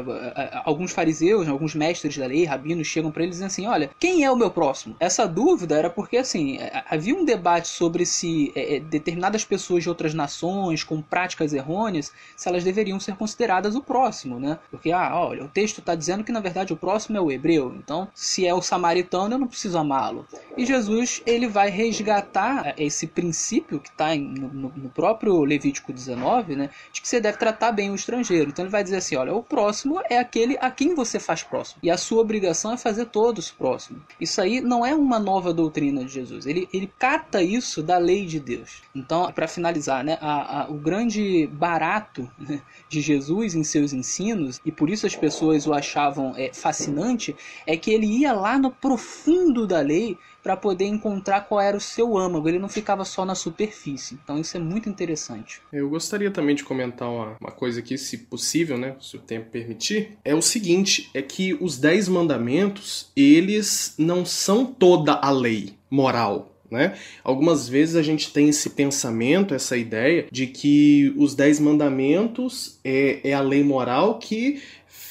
[0.66, 4.24] alguns fariseus, alguns mestres da lei, rabinos, chegam para eles e dizem assim: olha, quem
[4.24, 4.95] é o meu próximo?
[4.99, 9.84] Essa dúvida era porque assim é, havia um debate sobre se é, é, determinadas pessoas
[9.84, 14.60] de outras nações com práticas errôneas, se elas deveriam ser consideradas o próximo, né?
[14.70, 17.74] Porque ah, olha, o texto está dizendo que na verdade o próximo é o hebreu,
[17.78, 20.26] então se é o samaritano eu não preciso amá-lo.
[20.56, 26.70] E Jesus ele vai resgatar esse princípio que está no, no, próprio Levítico 19, né,
[26.91, 28.49] de que você deve tratar bem o estrangeiro.
[28.49, 31.80] Então ele vai dizer assim, olha, o próximo é aquele a quem você faz próximo.
[31.82, 34.04] E a sua obrigação é fazer todos próximos.
[34.20, 36.45] Isso aí não é uma nova doutrina de Jesus.
[36.45, 38.84] Ele, ele cata isso da lei de Deus.
[38.93, 44.62] Então, para finalizar, né, a, a, o grande barato né, de Jesus em seus ensinos,
[44.64, 47.36] e por isso as pessoas o achavam é, fascinante,
[47.66, 51.82] é que ele ia lá no profundo da lei para poder encontrar qual era o
[51.82, 52.50] seu âmago.
[52.50, 54.20] Ele não ficava só na superfície.
[54.22, 55.62] Então isso é muito interessante.
[55.72, 58.96] Eu gostaria também de comentar uma, uma coisa aqui, se possível, né?
[59.00, 60.18] Se o tempo permitir.
[60.26, 66.50] É o seguinte: é que os dez mandamentos, eles não são toda a lei moral.
[66.70, 66.96] Né?
[67.24, 73.20] Algumas vezes a gente tem esse pensamento, essa ideia de que os dez mandamentos é,
[73.24, 74.60] é a lei moral que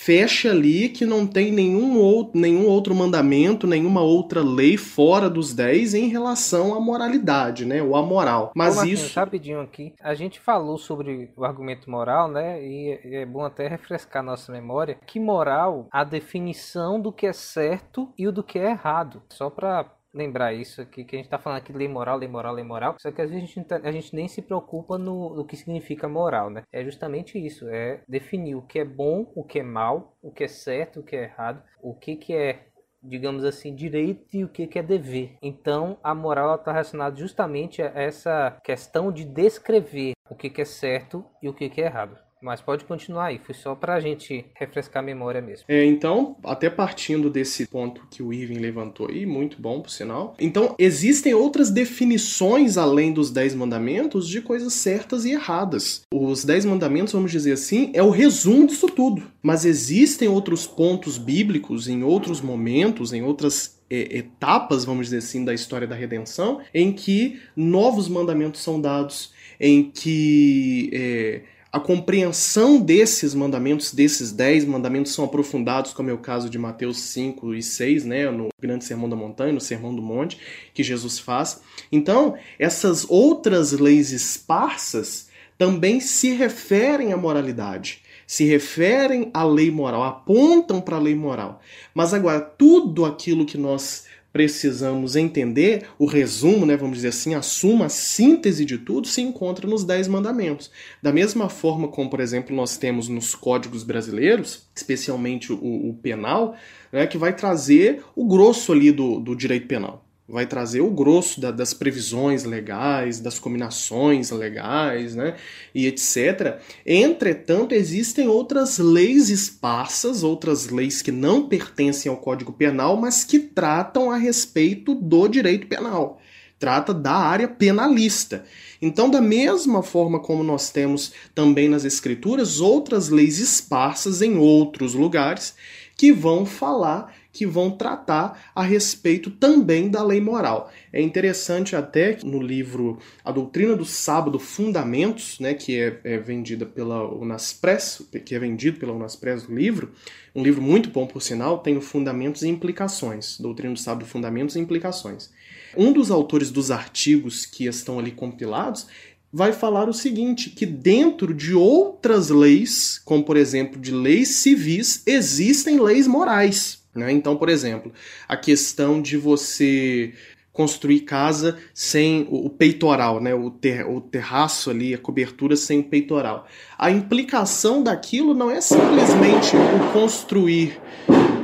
[0.04, 5.54] fecha ali que não tem nenhum outro, nenhum outro mandamento, nenhuma outra lei fora dos
[5.54, 7.80] dez em relação à moralidade, né?
[7.82, 8.52] O amoral.
[8.54, 9.18] Mas Ô, isso.
[9.18, 9.94] Rapidinho aqui.
[10.00, 12.60] A gente falou sobre o argumento moral, né?
[12.64, 14.98] E é bom até refrescar nossa memória.
[15.06, 19.22] Que moral, a definição do que é certo e o do que é errado.
[19.30, 22.28] Só para lembrar isso aqui, que a gente está falando aqui de lei moral, lei
[22.28, 24.98] moral, lei moral, só que às vezes a gente, tá, a gente nem se preocupa
[24.98, 26.62] no, no que significa moral, né?
[26.72, 30.44] É justamente isso, é definir o que é bom, o que é mal, o que
[30.44, 32.66] é certo, o que é errado, o que, que é
[33.02, 35.36] digamos assim, direito e o que, é dever.
[35.42, 41.24] Então, a moral está relacionada justamente a essa questão de descrever o que, é certo
[41.42, 42.16] e o que é errado.
[42.42, 45.64] Mas pode continuar aí, foi só para a gente refrescar a memória mesmo.
[45.68, 50.34] É, então, até partindo desse ponto que o Irving levantou aí, muito bom por sinal.
[50.40, 56.02] Então, existem outras definições além dos Dez Mandamentos de coisas certas e erradas.
[56.12, 59.22] Os Dez Mandamentos, vamos dizer assim, é o resumo disso tudo.
[59.40, 65.44] Mas existem outros pontos bíblicos em outros momentos, em outras é, etapas, vamos dizer assim,
[65.44, 71.42] da história da redenção, em que novos mandamentos são dados, em que é,
[71.72, 77.00] a compreensão desses mandamentos, desses dez mandamentos, são aprofundados, como é o caso de Mateus
[77.00, 80.38] 5 e 6, né, no Grande Sermão da Montanha, no Sermão do Monte,
[80.74, 81.62] que Jesus faz.
[81.90, 90.02] Então, essas outras leis esparsas também se referem à moralidade, se referem à lei moral,
[90.02, 91.62] apontam para a lei moral.
[91.94, 97.42] Mas agora, tudo aquilo que nós precisamos entender, o resumo, né, vamos dizer assim, a
[97.42, 100.70] suma, a síntese de tudo se encontra nos Dez Mandamentos.
[101.02, 106.56] Da mesma forma como, por exemplo, nós temos nos códigos brasileiros, especialmente o, o penal,
[106.90, 111.40] né, que vai trazer o grosso ali do, do direito penal vai trazer o grosso
[111.40, 115.34] da, das previsões legais, das combinações legais, né,
[115.74, 116.60] e etc.
[116.86, 123.38] Entretanto, existem outras leis esparsas, outras leis que não pertencem ao Código Penal, mas que
[123.38, 126.20] tratam a respeito do direito penal.
[126.58, 128.44] Trata da área penalista.
[128.80, 134.94] Então, da mesma forma como nós temos também nas Escrituras outras leis esparsas em outros
[134.94, 135.56] lugares
[135.96, 140.70] que vão falar que vão tratar a respeito também da lei moral.
[140.92, 146.66] É interessante até no livro A Doutrina do Sábado Fundamentos, né, que é, é vendida
[146.66, 149.92] pela Unaspress, que é vendido pela Unaspress o livro,
[150.34, 154.56] um livro muito bom por sinal, tem o Fundamentos e Implicações, Doutrina do Sábado Fundamentos
[154.56, 155.30] e Implicações.
[155.76, 158.86] Um dos autores dos artigos que estão ali compilados
[159.32, 165.02] vai falar o seguinte: que dentro de outras leis, como por exemplo de leis civis,
[165.06, 166.81] existem leis morais.
[166.94, 167.12] Né?
[167.12, 167.92] Então, por exemplo,
[168.28, 170.12] a questão de você
[170.52, 173.34] construir casa sem o peitoral, né?
[173.34, 176.46] o, ter, o terraço ali, a cobertura sem o peitoral.
[176.78, 180.78] A implicação daquilo não é simplesmente o construir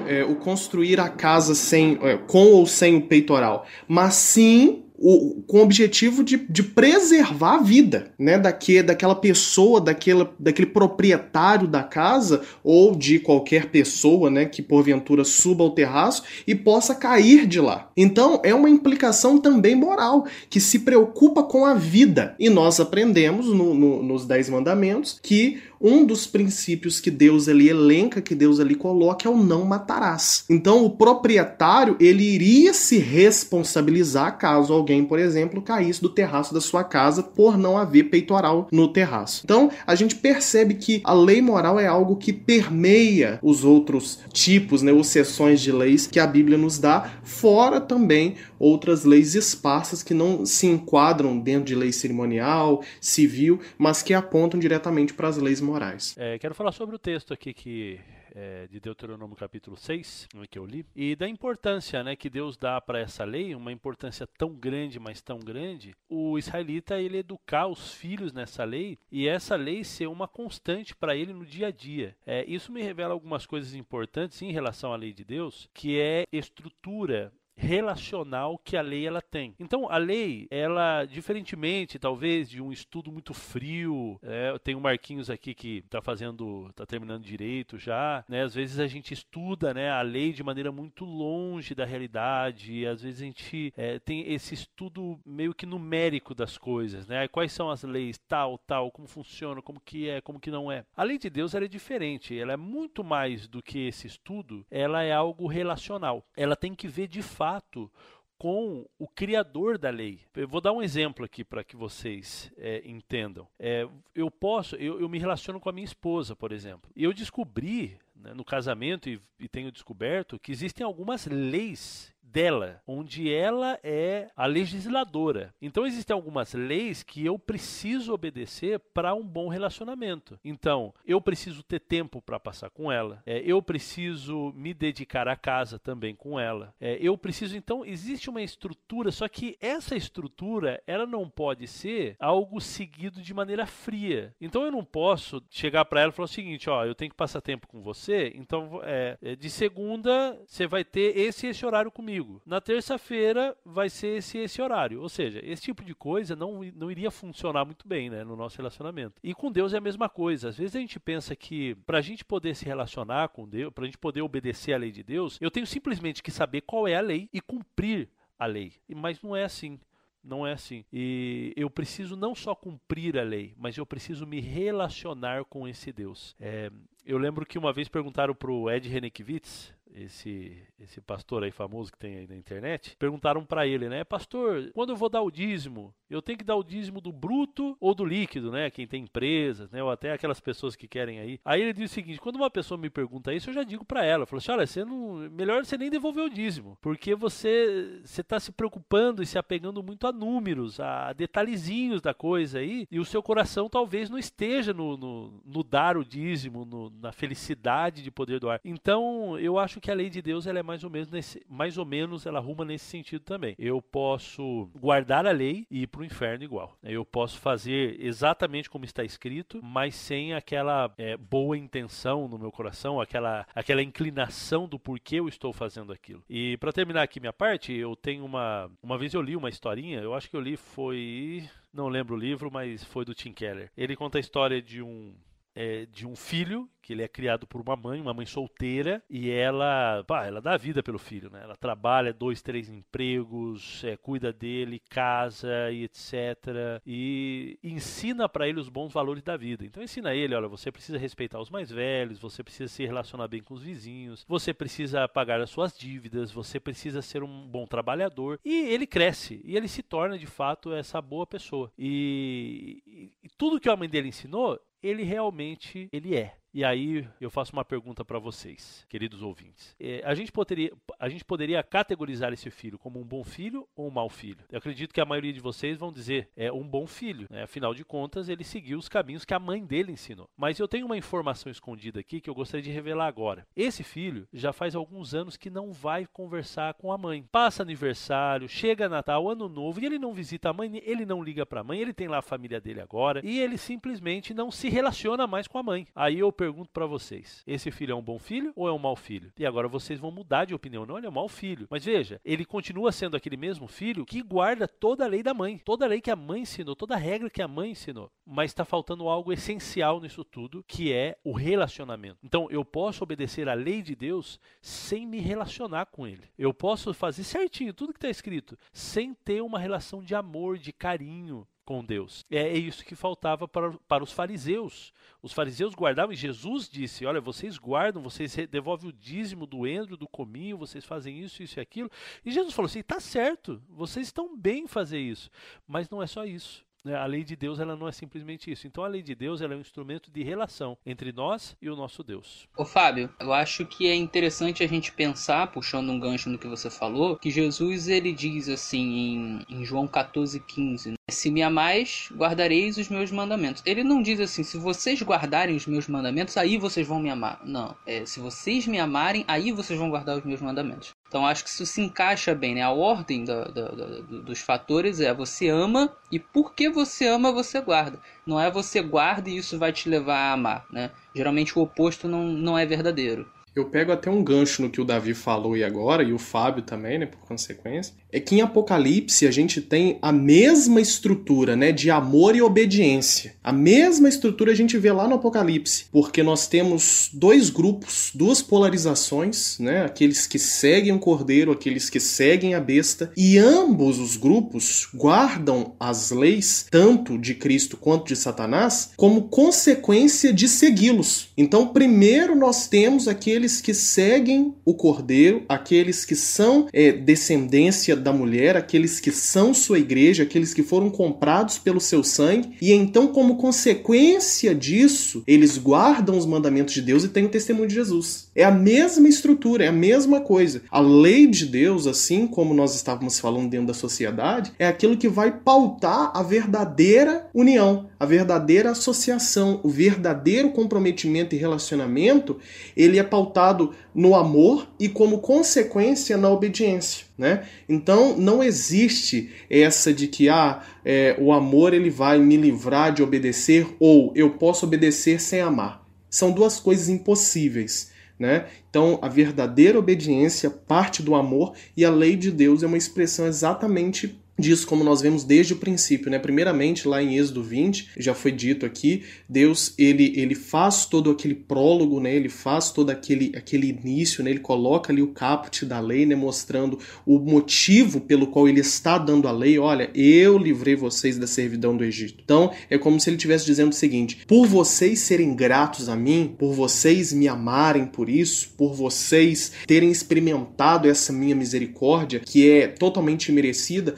[0.09, 5.43] é, o construir a casa sem, é, com ou sem o peitoral, mas sim o,
[5.47, 11.69] com o objetivo de, de preservar a vida, né, daque, daquela pessoa, daquela, daquele proprietário
[11.69, 17.47] da casa ou de qualquer pessoa, né, que porventura suba ao terraço e possa cair
[17.47, 17.91] de lá.
[17.97, 23.47] Então é uma implicação também moral que se preocupa com a vida e nós aprendemos
[23.47, 28.61] no, no, nos Dez Mandamentos que um dos princípios que Deus ali elenca, que Deus
[28.61, 30.45] ali coloca é o não matarás.
[30.49, 36.61] Então o proprietário ele iria se responsabilizar caso alguém, por exemplo, caísse do terraço da
[36.61, 39.43] sua casa por não haver peitoral no terraço.
[39.45, 44.83] Então a gente percebe que a lei moral é algo que permeia os outros tipos,
[44.83, 50.03] né, ou seções de leis que a Bíblia nos dá, fora também outras leis esparsas
[50.03, 55.37] que não se enquadram dentro de lei cerimonial, civil, mas que apontam diretamente para as
[55.37, 56.15] leis morais.
[56.19, 58.01] É, quero falar sobre o texto aqui que
[58.35, 62.81] é, de Deuteronômio capítulo 6, que eu li, e da importância né, que Deus dá
[62.81, 67.93] para essa lei, uma importância tão grande, mas tão grande, o israelita ele educar os
[67.93, 72.17] filhos nessa lei e essa lei ser uma constante para ele no dia a dia.
[72.25, 76.25] É, isso me revela algumas coisas importantes em relação à lei de Deus, que é
[76.33, 79.55] estrutura relacional que a lei ela tem.
[79.59, 85.29] Então a lei, ela diferentemente talvez de um estudo muito frio, é, tem o Marquinhos
[85.29, 88.43] aqui que está fazendo, está terminando direito já, né?
[88.43, 93.03] Às vezes a gente estuda, né, a lei de maneira muito longe da realidade, às
[93.03, 97.27] vezes a gente é, tem esse estudo meio que numérico das coisas, né?
[97.27, 100.85] Quais são as leis, tal, tal, como funciona, como que é, como que não é.
[100.97, 104.65] A lei de Deus ela é diferente, ela é muito mais do que esse estudo,
[104.71, 106.25] ela é algo relacional.
[106.37, 107.91] Ela tem que ver de fato fato
[108.37, 110.21] com o criador da lei.
[110.37, 113.49] Eu vou dar um exemplo aqui para que vocês é, entendam.
[113.59, 117.13] É, eu posso, eu, eu, me relaciono com a minha esposa, por exemplo, e eu
[117.13, 123.79] descobri né, no casamento e, e tenho descoberto que existem algumas leis dela, onde ela
[123.83, 125.55] é a legisladora.
[125.61, 130.39] Então existem algumas leis que eu preciso obedecer para um bom relacionamento.
[130.45, 133.23] Então, eu preciso ter tempo para passar com ela.
[133.25, 136.75] É, eu preciso me dedicar à casa também com ela.
[136.81, 142.17] É, eu preciso, então, existe uma estrutura, só que essa estrutura, ela não pode ser
[142.19, 144.35] algo seguido de maneira fria.
[144.41, 147.17] Então eu não posso chegar para ela e falar o seguinte, ó, eu tenho que
[147.17, 151.91] passar tempo com você, então é, é de segunda você vai ter esse esse horário
[151.91, 155.01] comigo Na terça-feira vai ser esse, esse horário.
[155.01, 158.57] Ou seja, esse tipo de coisa não, não iria funcionar muito bem né, no nosso
[158.57, 159.21] relacionamento.
[159.23, 160.49] E com Deus é a mesma coisa.
[160.49, 163.85] Às vezes a gente pensa que para a gente poder se relacionar com Deus, para
[163.85, 166.97] a gente poder obedecer à lei de Deus, eu tenho simplesmente que saber qual é
[166.97, 168.09] a lei e cumprir
[168.39, 168.73] a lei.
[168.89, 169.79] Mas não é assim.
[170.23, 170.85] Não é assim.
[170.93, 175.93] E eu preciso não só cumprir a lei, mas eu preciso me relacionar com esse
[175.93, 176.37] Deus.
[176.39, 176.71] É,
[177.05, 181.93] eu lembro que uma vez perguntaram para o Ed Renekiewicz, esse, esse pastor aí famoso
[181.93, 185.31] que tem aí na internet, perguntaram para ele, né, pastor, quando eu vou dar o
[185.31, 188.71] dízimo, eu tenho que dar o dízimo do bruto ou do líquido, né?
[188.71, 189.83] Quem tem empresas, né?
[189.83, 191.41] Ou até aquelas pessoas que querem aí.
[191.45, 194.05] Aí ele diz o seguinte: quando uma pessoa me pergunta isso, eu já digo para
[194.05, 198.01] ela, eu falo assim, olha, você não, melhor você nem devolver o dízimo, porque você
[198.05, 202.87] você está se preocupando e se apegando muito a números, a detalhezinhos da coisa aí,
[202.91, 207.13] e o seu coração talvez não esteja no, no, no dar o dízimo, no, na
[207.13, 208.61] felicidade de poder doar.
[208.65, 211.79] Então, eu acho que a lei de Deus ela é mais ou menos nesse, mais
[211.79, 213.55] ou menos ela arruma nesse sentido também.
[213.59, 216.77] Eu posso guardar a lei e para o inferno igual.
[216.83, 222.51] Eu posso fazer exatamente como está escrito, mas sem aquela é, boa intenção no meu
[222.51, 226.23] coração, aquela, aquela inclinação do porquê eu estou fazendo aquilo.
[226.29, 228.71] E para terminar aqui minha parte, eu tenho uma.
[228.83, 231.49] Uma vez eu li uma historinha, eu acho que eu li foi.
[231.73, 233.71] Não lembro o livro, mas foi do Tim Keller.
[233.77, 235.15] Ele conta a história de um
[235.59, 239.29] é, de um filho que ele é criado por uma mãe, uma mãe solteira, e
[239.29, 241.41] ela, pá, ela dá vida pelo filho, né?
[241.43, 246.81] Ela trabalha dois, três empregos, é, cuida dele, casa e etc.
[246.87, 249.67] E ensina para ele os bons valores da vida.
[249.67, 253.43] Então ensina ele, olha, você precisa respeitar os mais velhos, você precisa se relacionar bem
[253.43, 258.41] com os vizinhos, você precisa pagar as suas dívidas, você precisa ser um bom trabalhador.
[258.45, 261.71] E ele cresce e ele se torna de fato essa boa pessoa.
[261.77, 266.37] E, e, e tudo que a mãe dele ensinou, ele realmente ele é.
[266.53, 269.77] E aí eu faço uma pergunta para vocês, queridos ouvintes.
[269.79, 273.89] É, a, gente poderia, a gente poderia categorizar esse filho como um bom filho ou
[273.89, 274.45] um mau filho?
[274.51, 277.27] Eu acredito que a maioria de vocês vão dizer é um bom filho.
[277.31, 277.43] Né?
[277.43, 280.29] Afinal de contas, ele seguiu os caminhos que a mãe dele ensinou.
[280.37, 283.47] Mas eu tenho uma informação escondida aqui que eu gostaria de revelar agora.
[283.55, 287.23] Esse filho já faz alguns anos que não vai conversar com a mãe.
[287.31, 291.45] Passa aniversário, chega Natal, Ano Novo e ele não visita a mãe, ele não liga
[291.45, 294.71] para a mãe, ele tem lá a família dele agora e ele simplesmente não se
[294.71, 295.87] relaciona mais com a mãe.
[295.95, 298.95] Aí eu pergunto para vocês: esse filho é um bom filho ou é um mau
[298.95, 299.33] filho?
[299.37, 300.87] E agora vocês vão mudar de opinião.
[300.87, 301.67] Não, ele é um mau filho.
[301.69, 305.59] Mas veja, ele continua sendo aquele mesmo filho que guarda toda a lei da mãe,
[305.59, 308.11] toda a lei que a mãe ensinou, toda a regra que a mãe ensinou.
[308.25, 312.19] Mas está faltando algo essencial nisso tudo, que é o relacionamento.
[312.23, 316.31] Então, eu posso obedecer à lei de Deus sem me relacionar com ele.
[316.39, 320.73] Eu posso fazer certinho tudo que está escrito, sem ter uma relação de amor, de
[320.73, 322.25] carinho, com Deus.
[322.31, 324.91] É, isso que faltava para, para os fariseus.
[325.23, 329.95] Os fariseus guardavam e Jesus disse: Olha, vocês guardam, vocês devolvem o dízimo do endro,
[329.95, 331.91] do cominho, vocês fazem isso, isso e aquilo.
[332.25, 335.31] E Jesus falou assim: Está certo, vocês estão bem em fazer isso.
[335.67, 336.65] Mas não é só isso.
[336.85, 336.97] Né?
[336.97, 338.67] A lei de Deus ela não é simplesmente isso.
[338.67, 341.77] Então a lei de Deus ela é um instrumento de relação entre nós e o
[341.77, 342.49] nosso Deus.
[342.57, 346.49] Ô Fábio, eu acho que é interessante a gente pensar, puxando um gancho no que
[346.49, 350.97] você falou, que Jesus ele diz assim em, em João 14, 15, né?
[351.11, 353.63] se me amais, guardareis os meus mandamentos.
[353.65, 357.41] Ele não diz assim, se vocês guardarem os meus mandamentos, aí vocês vão me amar.
[357.45, 360.93] Não, é se vocês me amarem, aí vocês vão guardar os meus mandamentos.
[361.09, 362.63] Então acho que isso se encaixa bem, né?
[362.63, 367.99] A ordem dos fatores é você ama e porque você ama você guarda.
[368.27, 370.91] Não é você guarda e isso vai te levar a amar, né?
[371.15, 373.27] Geralmente o oposto não, não é verdadeiro.
[373.55, 376.63] Eu pego até um gancho no que o Davi falou e agora, e o Fábio
[376.63, 377.93] também, né, por consequência.
[378.11, 383.35] É que em Apocalipse a gente tem a mesma estrutura, né, de amor e obediência.
[383.43, 388.41] A mesma estrutura a gente vê lá no Apocalipse, porque nós temos dois grupos, duas
[388.41, 394.17] polarizações, né, aqueles que seguem o cordeiro, aqueles que seguem a besta, e ambos os
[394.17, 401.29] grupos guardam as leis, tanto de Cristo quanto de Satanás, como consequência de segui-los.
[401.37, 407.95] Então, primeiro nós temos aqueles aqueles que seguem o Cordeiro, aqueles que são é, descendência
[407.95, 412.73] da mulher, aqueles que são sua igreja, aqueles que foram comprados pelo seu sangue, e
[412.73, 417.75] então, como consequência disso, eles guardam os mandamentos de Deus e têm o testemunho de
[417.77, 418.28] Jesus.
[418.39, 420.63] É a mesma estrutura, é a mesma coisa.
[420.71, 425.09] A lei de Deus, assim como nós estávamos falando dentro da sociedade, é aquilo que
[425.09, 432.39] vai pautar a verdadeira união, a verdadeira associação, o verdadeiro comprometimento e relacionamento,
[432.77, 437.07] ele é pautado no amor e, como consequência, na obediência.
[437.19, 437.43] Né?
[437.69, 443.03] Então não existe essa de que ah, é, o amor ele vai me livrar de
[443.03, 445.85] obedecer ou eu posso obedecer sem amar.
[446.09, 447.98] São duas coisas impossíveis.
[448.19, 448.47] Né?
[448.69, 453.27] Então, a verdadeira obediência parte do amor e a lei de Deus é uma expressão
[453.27, 456.19] exatamente disso como nós vemos desde o princípio, né?
[456.19, 461.35] Primeiramente, lá em Êxodo 20, já foi dito aqui, Deus, ele, ele faz todo aquele
[461.35, 462.15] prólogo, né?
[462.15, 464.31] Ele faz todo aquele, aquele início, né?
[464.31, 466.15] Ele coloca ali o caput da lei, né?
[466.15, 469.59] Mostrando o motivo pelo qual ele está dando a lei.
[469.59, 472.23] Olha, eu livrei vocês da servidão do Egito.
[472.23, 476.35] Então, é como se ele estivesse dizendo o seguinte, por vocês serem gratos a mim,
[476.39, 482.69] por vocês me amarem por isso, por vocês terem experimentado essa minha misericórdia, que é
[482.69, 483.95] totalmente merecida,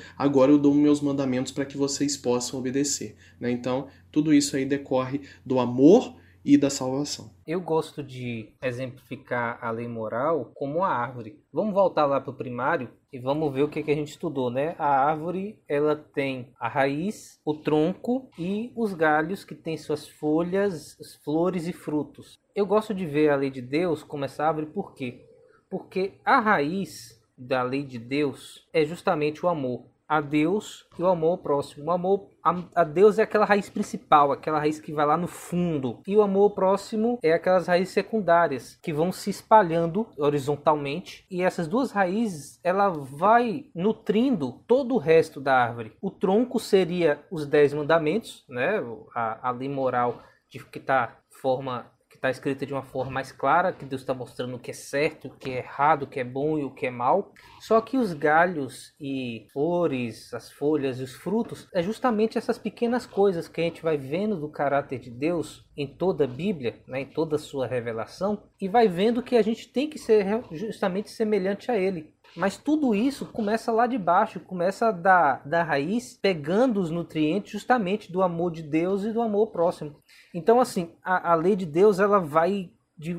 [0.53, 3.17] eu dou meus mandamentos para que vocês possam obedecer.
[3.39, 3.51] Né?
[3.51, 6.15] Então, tudo isso aí decorre do amor
[6.45, 7.31] e da salvação.
[7.47, 11.39] Eu gosto de exemplificar a lei moral como a árvore.
[11.53, 14.51] Vamos voltar lá para o primário e vamos ver o que, que a gente estudou,
[14.51, 14.75] né?
[14.79, 20.97] A árvore ela tem a raiz, o tronco e os galhos que têm suas folhas,
[21.25, 22.39] flores e frutos.
[22.55, 25.27] Eu gosto de ver a lei de Deus como essa árvore por quê?
[25.69, 31.07] Porque a raiz da lei de Deus é justamente o amor a Deus e o
[31.07, 31.85] amor ao próximo.
[31.87, 32.29] O amor
[32.75, 36.03] a, Deus é aquela raiz principal, aquela raiz que vai lá no fundo.
[36.05, 41.25] E o amor ao próximo é aquelas raízes secundárias que vão se espalhando horizontalmente.
[41.31, 45.93] E essas duas raízes, ela vai nutrindo todo o resto da árvore.
[46.03, 48.83] O tronco seria os dez mandamentos, né?
[49.15, 51.87] A, a lei moral de que está forma
[52.21, 55.29] está escrita de uma forma mais clara, que Deus está mostrando o que é certo,
[55.29, 57.33] o que é errado, o que é bom e o que é mal.
[57.61, 63.07] Só que os galhos e flores, as folhas e os frutos, é justamente essas pequenas
[63.07, 67.01] coisas que a gente vai vendo do caráter de Deus em toda a Bíblia, né,
[67.01, 71.09] em toda a sua revelação, e vai vendo que a gente tem que ser justamente
[71.11, 72.13] semelhante a Ele.
[72.37, 78.11] Mas tudo isso começa lá de baixo, começa da, da raiz, pegando os nutrientes justamente
[78.11, 79.97] do amor de Deus e do amor próximo.
[80.35, 83.19] Então, assim, a, a lei de Deus ela vai de,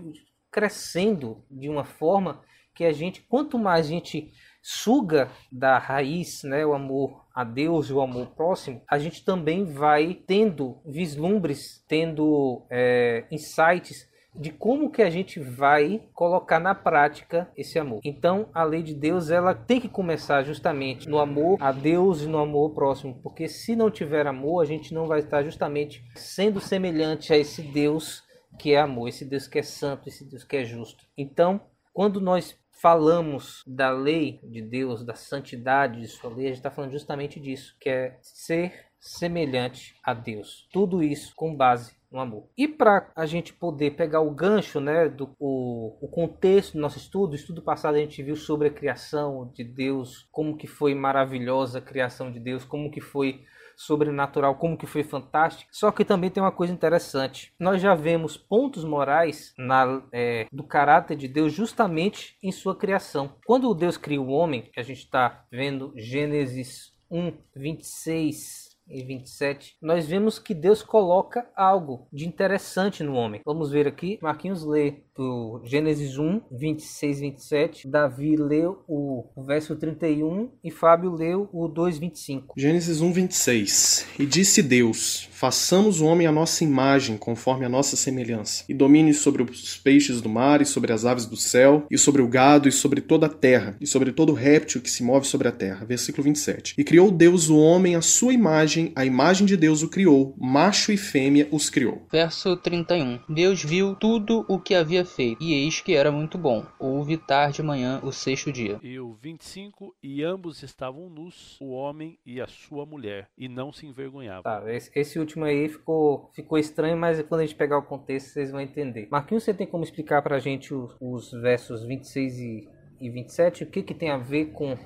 [0.50, 2.42] crescendo de uma forma
[2.74, 4.32] que a gente, quanto mais a gente
[4.62, 9.66] suga da raiz, né, o amor a Deus e o amor próximo, a gente também
[9.66, 17.52] vai tendo vislumbres, tendo é, insights de como que a gente vai colocar na prática
[17.56, 18.00] esse amor.
[18.04, 22.28] Então, a lei de Deus, ela tem que começar justamente no amor a Deus e
[22.28, 26.60] no amor próximo, porque se não tiver amor, a gente não vai estar justamente sendo
[26.60, 28.24] semelhante a esse Deus
[28.58, 31.06] que é amor, esse Deus que é santo, esse Deus que é justo.
[31.18, 31.62] Então,
[31.94, 36.72] quando nós falamos da lei de Deus, da santidade de sua lei, a gente está
[36.72, 40.68] falando justamente disso, que é ser semelhante a Deus.
[40.72, 42.50] Tudo isso com base no amor.
[42.58, 46.98] E para a gente poder pegar o gancho, né, do o, o contexto do nosso
[46.98, 51.80] estudo, estudo passado a gente viu sobre a criação de Deus, como que foi maravilhosa
[51.80, 53.46] a criação de Deus, como que foi
[53.76, 55.70] sobrenatural, como que foi fantástico.
[55.74, 57.54] Só que também tem uma coisa interessante.
[57.60, 63.36] Nós já vemos pontos morais na, é, do caráter de Deus justamente em sua criação.
[63.46, 68.61] Quando Deus cria o homem, que a gente está vendo Gênesis 1, 26
[68.92, 73.42] e 27, nós vemos que Deus coloca algo de interessante no homem.
[73.46, 79.76] Vamos ver aqui, Marquinhos lê do Gênesis 1, 26, 27, Davi leu o, o verso
[79.76, 82.56] 31 e Fábio leu o 2, 25.
[82.58, 84.08] Gênesis 1, 26.
[84.18, 89.14] E disse Deus: Façamos o homem à nossa imagem, conforme a nossa semelhança, e domine
[89.14, 92.70] sobre os peixes do mar, e sobre as aves do céu, e sobre o gado,
[92.70, 95.86] e sobre toda a terra, e sobre todo réptil que se move sobre a terra.
[95.86, 96.76] Versículo 27.
[96.78, 100.92] E criou Deus o homem à sua imagem, a imagem de Deus o criou, macho
[100.92, 102.08] e fêmea os criou.
[102.12, 103.20] Verso 31.
[103.30, 106.66] Deus viu tudo o que havia feito, e eis que era muito bom.
[106.80, 108.80] Houve tarde e manhã o sexto dia.
[108.82, 113.72] E o 25, e ambos estavam nus, o homem e a sua mulher, e não
[113.72, 114.44] se envergonhavam.
[114.44, 118.30] Tá, esse, esse último aí ficou, ficou estranho, mas quando a gente pegar o contexto
[118.30, 119.08] vocês vão entender.
[119.12, 123.64] Marquinhos, você tem como explicar pra gente os, os versos 26 e, e 27?
[123.64, 124.78] O que que tem a ver com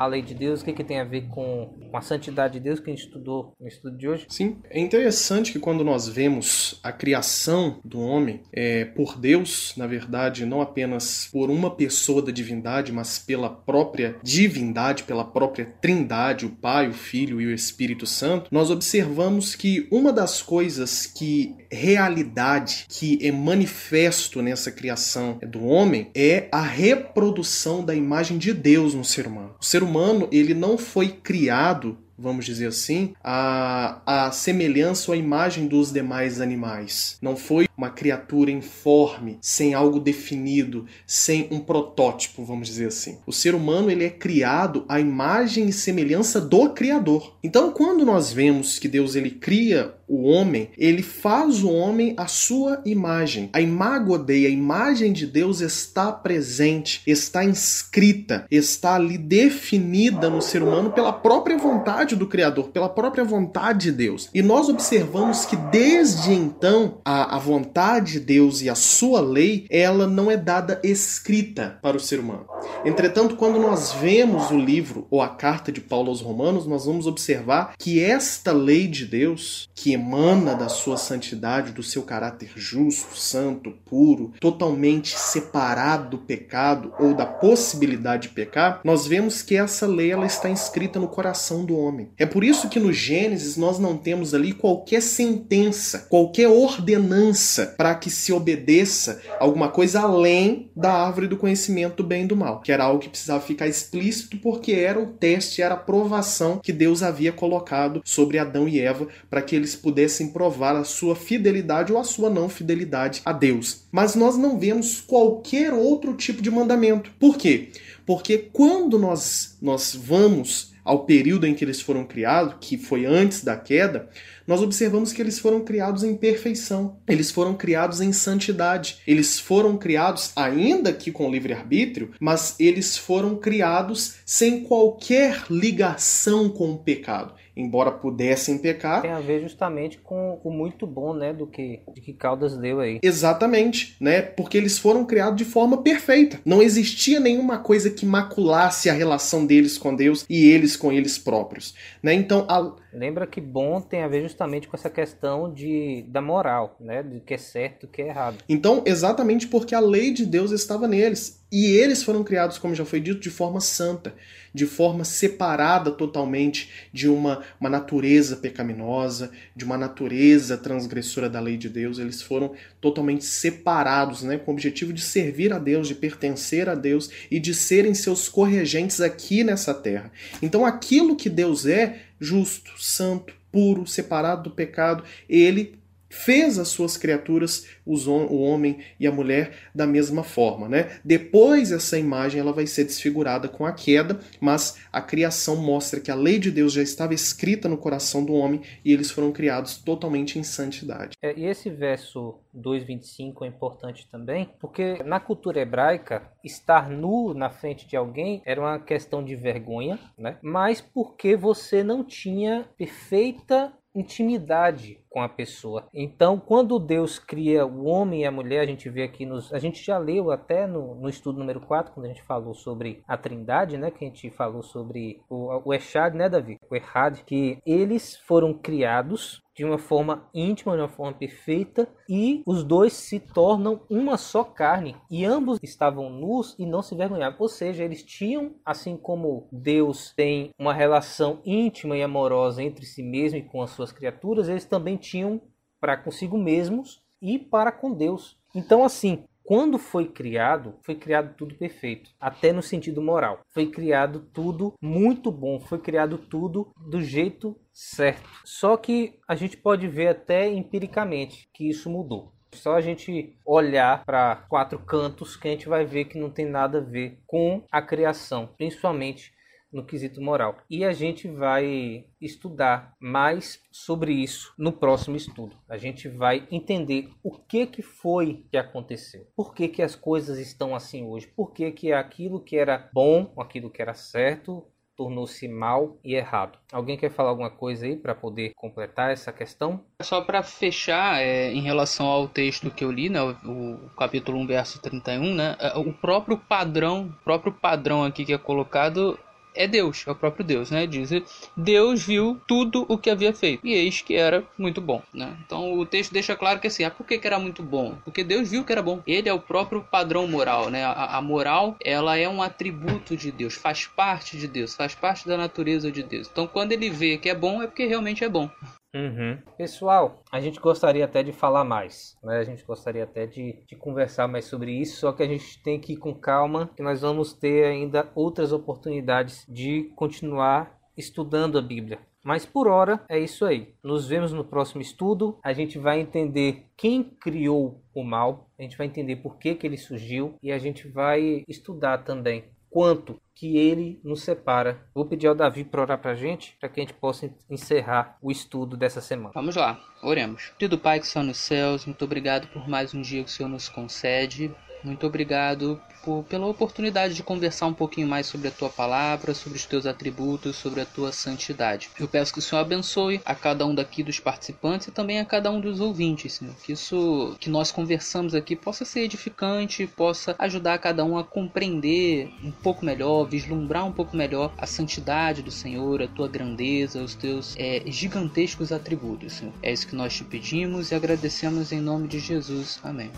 [0.00, 2.60] a lei de Deus, o que, que tem a ver com, com a santidade de
[2.60, 4.24] Deus que a gente estudou no estudo de hoje?
[4.30, 9.86] Sim, é interessante que quando nós vemos a criação do homem é, por Deus, na
[9.86, 16.46] verdade, não apenas por uma pessoa da divindade, mas pela própria divindade, pela própria trindade,
[16.46, 21.54] o Pai, o Filho e o Espírito Santo, nós observamos que uma das coisas que
[21.70, 28.94] realidade, que é manifesto nessa criação do homem, é a reprodução da imagem de Deus
[28.94, 29.54] no ser humano.
[29.60, 29.89] O ser humano
[30.30, 36.40] ele não foi criado vamos dizer assim, a, a semelhança ou a imagem dos demais
[36.40, 37.16] animais.
[37.22, 43.16] Não foi uma criatura informe, sem algo definido, sem um protótipo, vamos dizer assim.
[43.26, 47.36] O ser humano ele é criado à imagem e semelhança do Criador.
[47.42, 52.26] Então, quando nós vemos que Deus ele cria o homem, ele faz o homem à
[52.26, 53.48] sua imagem.
[53.52, 60.42] A imago Dei, a imagem de Deus está presente, está inscrita, está ali definida no
[60.42, 64.28] ser humano pela própria vontade do Criador, pela própria vontade de Deus.
[64.34, 67.69] E nós observamos que desde então a, a vontade
[68.02, 72.46] de Deus e a sua lei, ela não é dada escrita para o ser humano.
[72.84, 77.06] Entretanto, quando nós vemos o livro ou a carta de Paulo aos Romanos, nós vamos
[77.06, 83.16] observar que esta lei de Deus, que emana da sua santidade, do seu caráter justo,
[83.16, 89.86] santo, puro, totalmente separado do pecado ou da possibilidade de pecar, nós vemos que essa
[89.86, 92.08] lei ela está inscrita no coração do homem.
[92.18, 97.94] É por isso que no Gênesis nós não temos ali qualquer sentença, qualquer ordenança para
[97.94, 102.60] que se obedeça alguma coisa além da árvore do conhecimento do bem e do mal,
[102.60, 106.72] que era algo que precisava ficar explícito porque era o teste, era a provação que
[106.72, 111.14] Deus havia colocado sobre Adão e Eva para que eles pudessem pudessem provar a sua
[111.14, 113.82] fidelidade ou a sua não fidelidade a Deus.
[113.92, 117.10] Mas nós não vemos qualquer outro tipo de mandamento.
[117.18, 117.70] Por quê?
[118.06, 123.42] Porque quando nós, nós vamos ao período em que eles foram criados, que foi antes
[123.42, 124.08] da queda,
[124.46, 129.76] nós observamos que eles foram criados em perfeição, eles foram criados em santidade, eles foram
[129.76, 137.39] criados, ainda que com livre-arbítrio, mas eles foram criados sem qualquer ligação com o pecado
[137.60, 139.02] embora pudessem pecar.
[139.02, 142.80] Tem a ver justamente com o muito bom, né, do que de que Caldas deu
[142.80, 142.98] aí.
[143.02, 144.22] Exatamente, né?
[144.22, 146.40] Porque eles foram criados de forma perfeita.
[146.44, 151.18] Não existia nenhuma coisa que maculasse a relação deles com Deus e eles com eles
[151.18, 152.12] próprios, né?
[152.14, 152.74] Então, a...
[152.92, 157.20] lembra que bom tem a ver justamente com essa questão de da moral, né, do
[157.20, 158.38] que é certo, do que é errado.
[158.48, 162.84] Então, exatamente porque a lei de Deus estava neles e eles foram criados, como já
[162.84, 164.14] foi dito, de forma santa
[164.52, 171.56] de forma separada totalmente de uma, uma natureza pecaminosa, de uma natureza transgressora da lei
[171.56, 171.98] de Deus.
[171.98, 176.74] Eles foram totalmente separados, né, com o objetivo de servir a Deus, de pertencer a
[176.74, 180.10] Deus e de serem seus corregentes aqui nessa terra.
[180.42, 185.79] Então, aquilo que Deus é, justo, santo, puro, separado do pecado, ele
[186.10, 190.68] fez as suas criaturas, o homem e a mulher, da mesma forma.
[190.68, 190.98] Né?
[191.04, 196.10] Depois essa imagem ela vai ser desfigurada com a queda, mas a criação mostra que
[196.10, 199.78] a lei de Deus já estava escrita no coração do homem e eles foram criados
[199.78, 201.16] totalmente em santidade.
[201.22, 207.50] É, e esse verso 2,25 é importante também, porque na cultura hebraica, estar nu na
[207.50, 210.38] frente de alguém era uma questão de vergonha, né?
[210.42, 215.88] mas porque você não tinha perfeita intimidade com a pessoa.
[215.92, 219.52] Então, quando Deus cria o homem e a mulher, a gente vê aqui nos.
[219.52, 223.02] A gente já leu até no, no estudo número 4, quando a gente falou sobre
[223.06, 223.90] a Trindade, né?
[223.90, 226.58] Que a gente falou sobre o, o Echad, né, Davi?
[226.70, 232.42] O Errad, que eles foram criados de uma forma íntima, de uma forma perfeita, e
[232.46, 234.96] os dois se tornam uma só carne.
[235.10, 237.36] E ambos estavam nus e não se vergonhavam.
[237.38, 243.02] Ou seja, eles tinham, assim como Deus tem uma relação íntima e amorosa entre si
[243.02, 245.40] mesmo e com as suas criaturas, eles também tinham
[245.80, 248.38] para consigo mesmos e para com Deus.
[248.54, 253.40] Então, assim, quando foi criado, foi criado tudo perfeito, até no sentido moral.
[253.48, 258.28] Foi criado tudo muito bom, foi criado tudo do jeito certo.
[258.44, 262.32] Só que a gente pode ver até empiricamente que isso mudou.
[262.52, 266.46] Só a gente olhar para quatro cantos que a gente vai ver que não tem
[266.46, 269.32] nada a ver com a criação, principalmente
[269.72, 270.58] no quesito moral.
[270.68, 275.56] E a gente vai estudar mais sobre isso no próximo estudo.
[275.68, 279.26] A gente vai entender o que que foi que aconteceu.
[279.36, 281.26] Por que que as coisas estão assim hoje?
[281.28, 284.66] Por que que aquilo que era bom, aquilo que era certo,
[285.00, 286.58] tornou-se mal e errado.
[286.70, 289.82] Alguém quer falar alguma coisa aí para poder completar essa questão?
[290.02, 294.38] Só para fechar, é, em relação ao texto que eu li, né, o, o, capítulo
[294.40, 299.18] 1, verso 31, né, é, o próprio padrão, próprio padrão aqui que é colocado
[299.54, 300.86] é Deus, é o próprio Deus, né?
[300.86, 301.10] Diz,
[301.56, 305.36] Deus viu tudo o que havia feito e eis que era muito bom, né?
[305.44, 307.96] Então o texto deixa claro que assim, ah, por que, que era muito bom?
[308.04, 309.02] Porque Deus viu que era bom.
[309.06, 310.84] Ele é o próprio padrão moral, né?
[310.84, 315.26] A, a moral, ela é um atributo de Deus, faz parte de Deus, faz parte
[315.26, 316.28] da natureza de Deus.
[316.30, 318.50] Então quando ele vê que é bom, é porque realmente é bom.
[318.94, 319.38] Uhum.
[319.56, 322.38] Pessoal, a gente gostaria até de falar mais, né?
[322.38, 325.78] A gente gostaria até de, de conversar mais sobre isso, só que a gente tem
[325.78, 331.62] que ir com calma, que nós vamos ter ainda outras oportunidades de continuar estudando a
[331.62, 332.00] Bíblia.
[332.22, 333.74] Mas por hora é isso aí.
[333.82, 335.38] Nos vemos no próximo estudo.
[335.42, 339.66] A gente vai entender quem criou o mal, a gente vai entender por que, que
[339.66, 344.86] ele surgiu e a gente vai estudar também quanto que ele nos separa.
[344.94, 348.16] Vou pedir ao Davi para orar para a gente, para que a gente possa encerrar
[348.22, 349.32] o estudo dessa semana.
[349.34, 350.52] Vamos lá, oremos.
[350.58, 353.48] Querido Pai que está nos céus, muito obrigado por mais um dia que o Senhor
[353.48, 354.54] nos concede.
[354.82, 359.58] Muito obrigado por, pela oportunidade de conversar um pouquinho mais sobre a tua palavra, sobre
[359.58, 361.90] os teus atributos, sobre a tua santidade.
[361.98, 365.24] Eu peço que o Senhor abençoe a cada um daqui dos participantes e também a
[365.24, 366.54] cada um dos ouvintes, Senhor.
[366.64, 372.32] Que isso que nós conversamos aqui possa ser edificante, possa ajudar cada um a compreender
[372.42, 377.14] um pouco melhor, vislumbrar um pouco melhor a santidade do Senhor, a tua grandeza, os
[377.14, 379.52] teus é, gigantescos atributos, Senhor.
[379.62, 382.80] É isso que nós te pedimos e agradecemos em nome de Jesus.
[382.82, 383.10] Amém.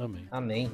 [0.00, 0.26] Amém.
[0.30, 0.72] Amém.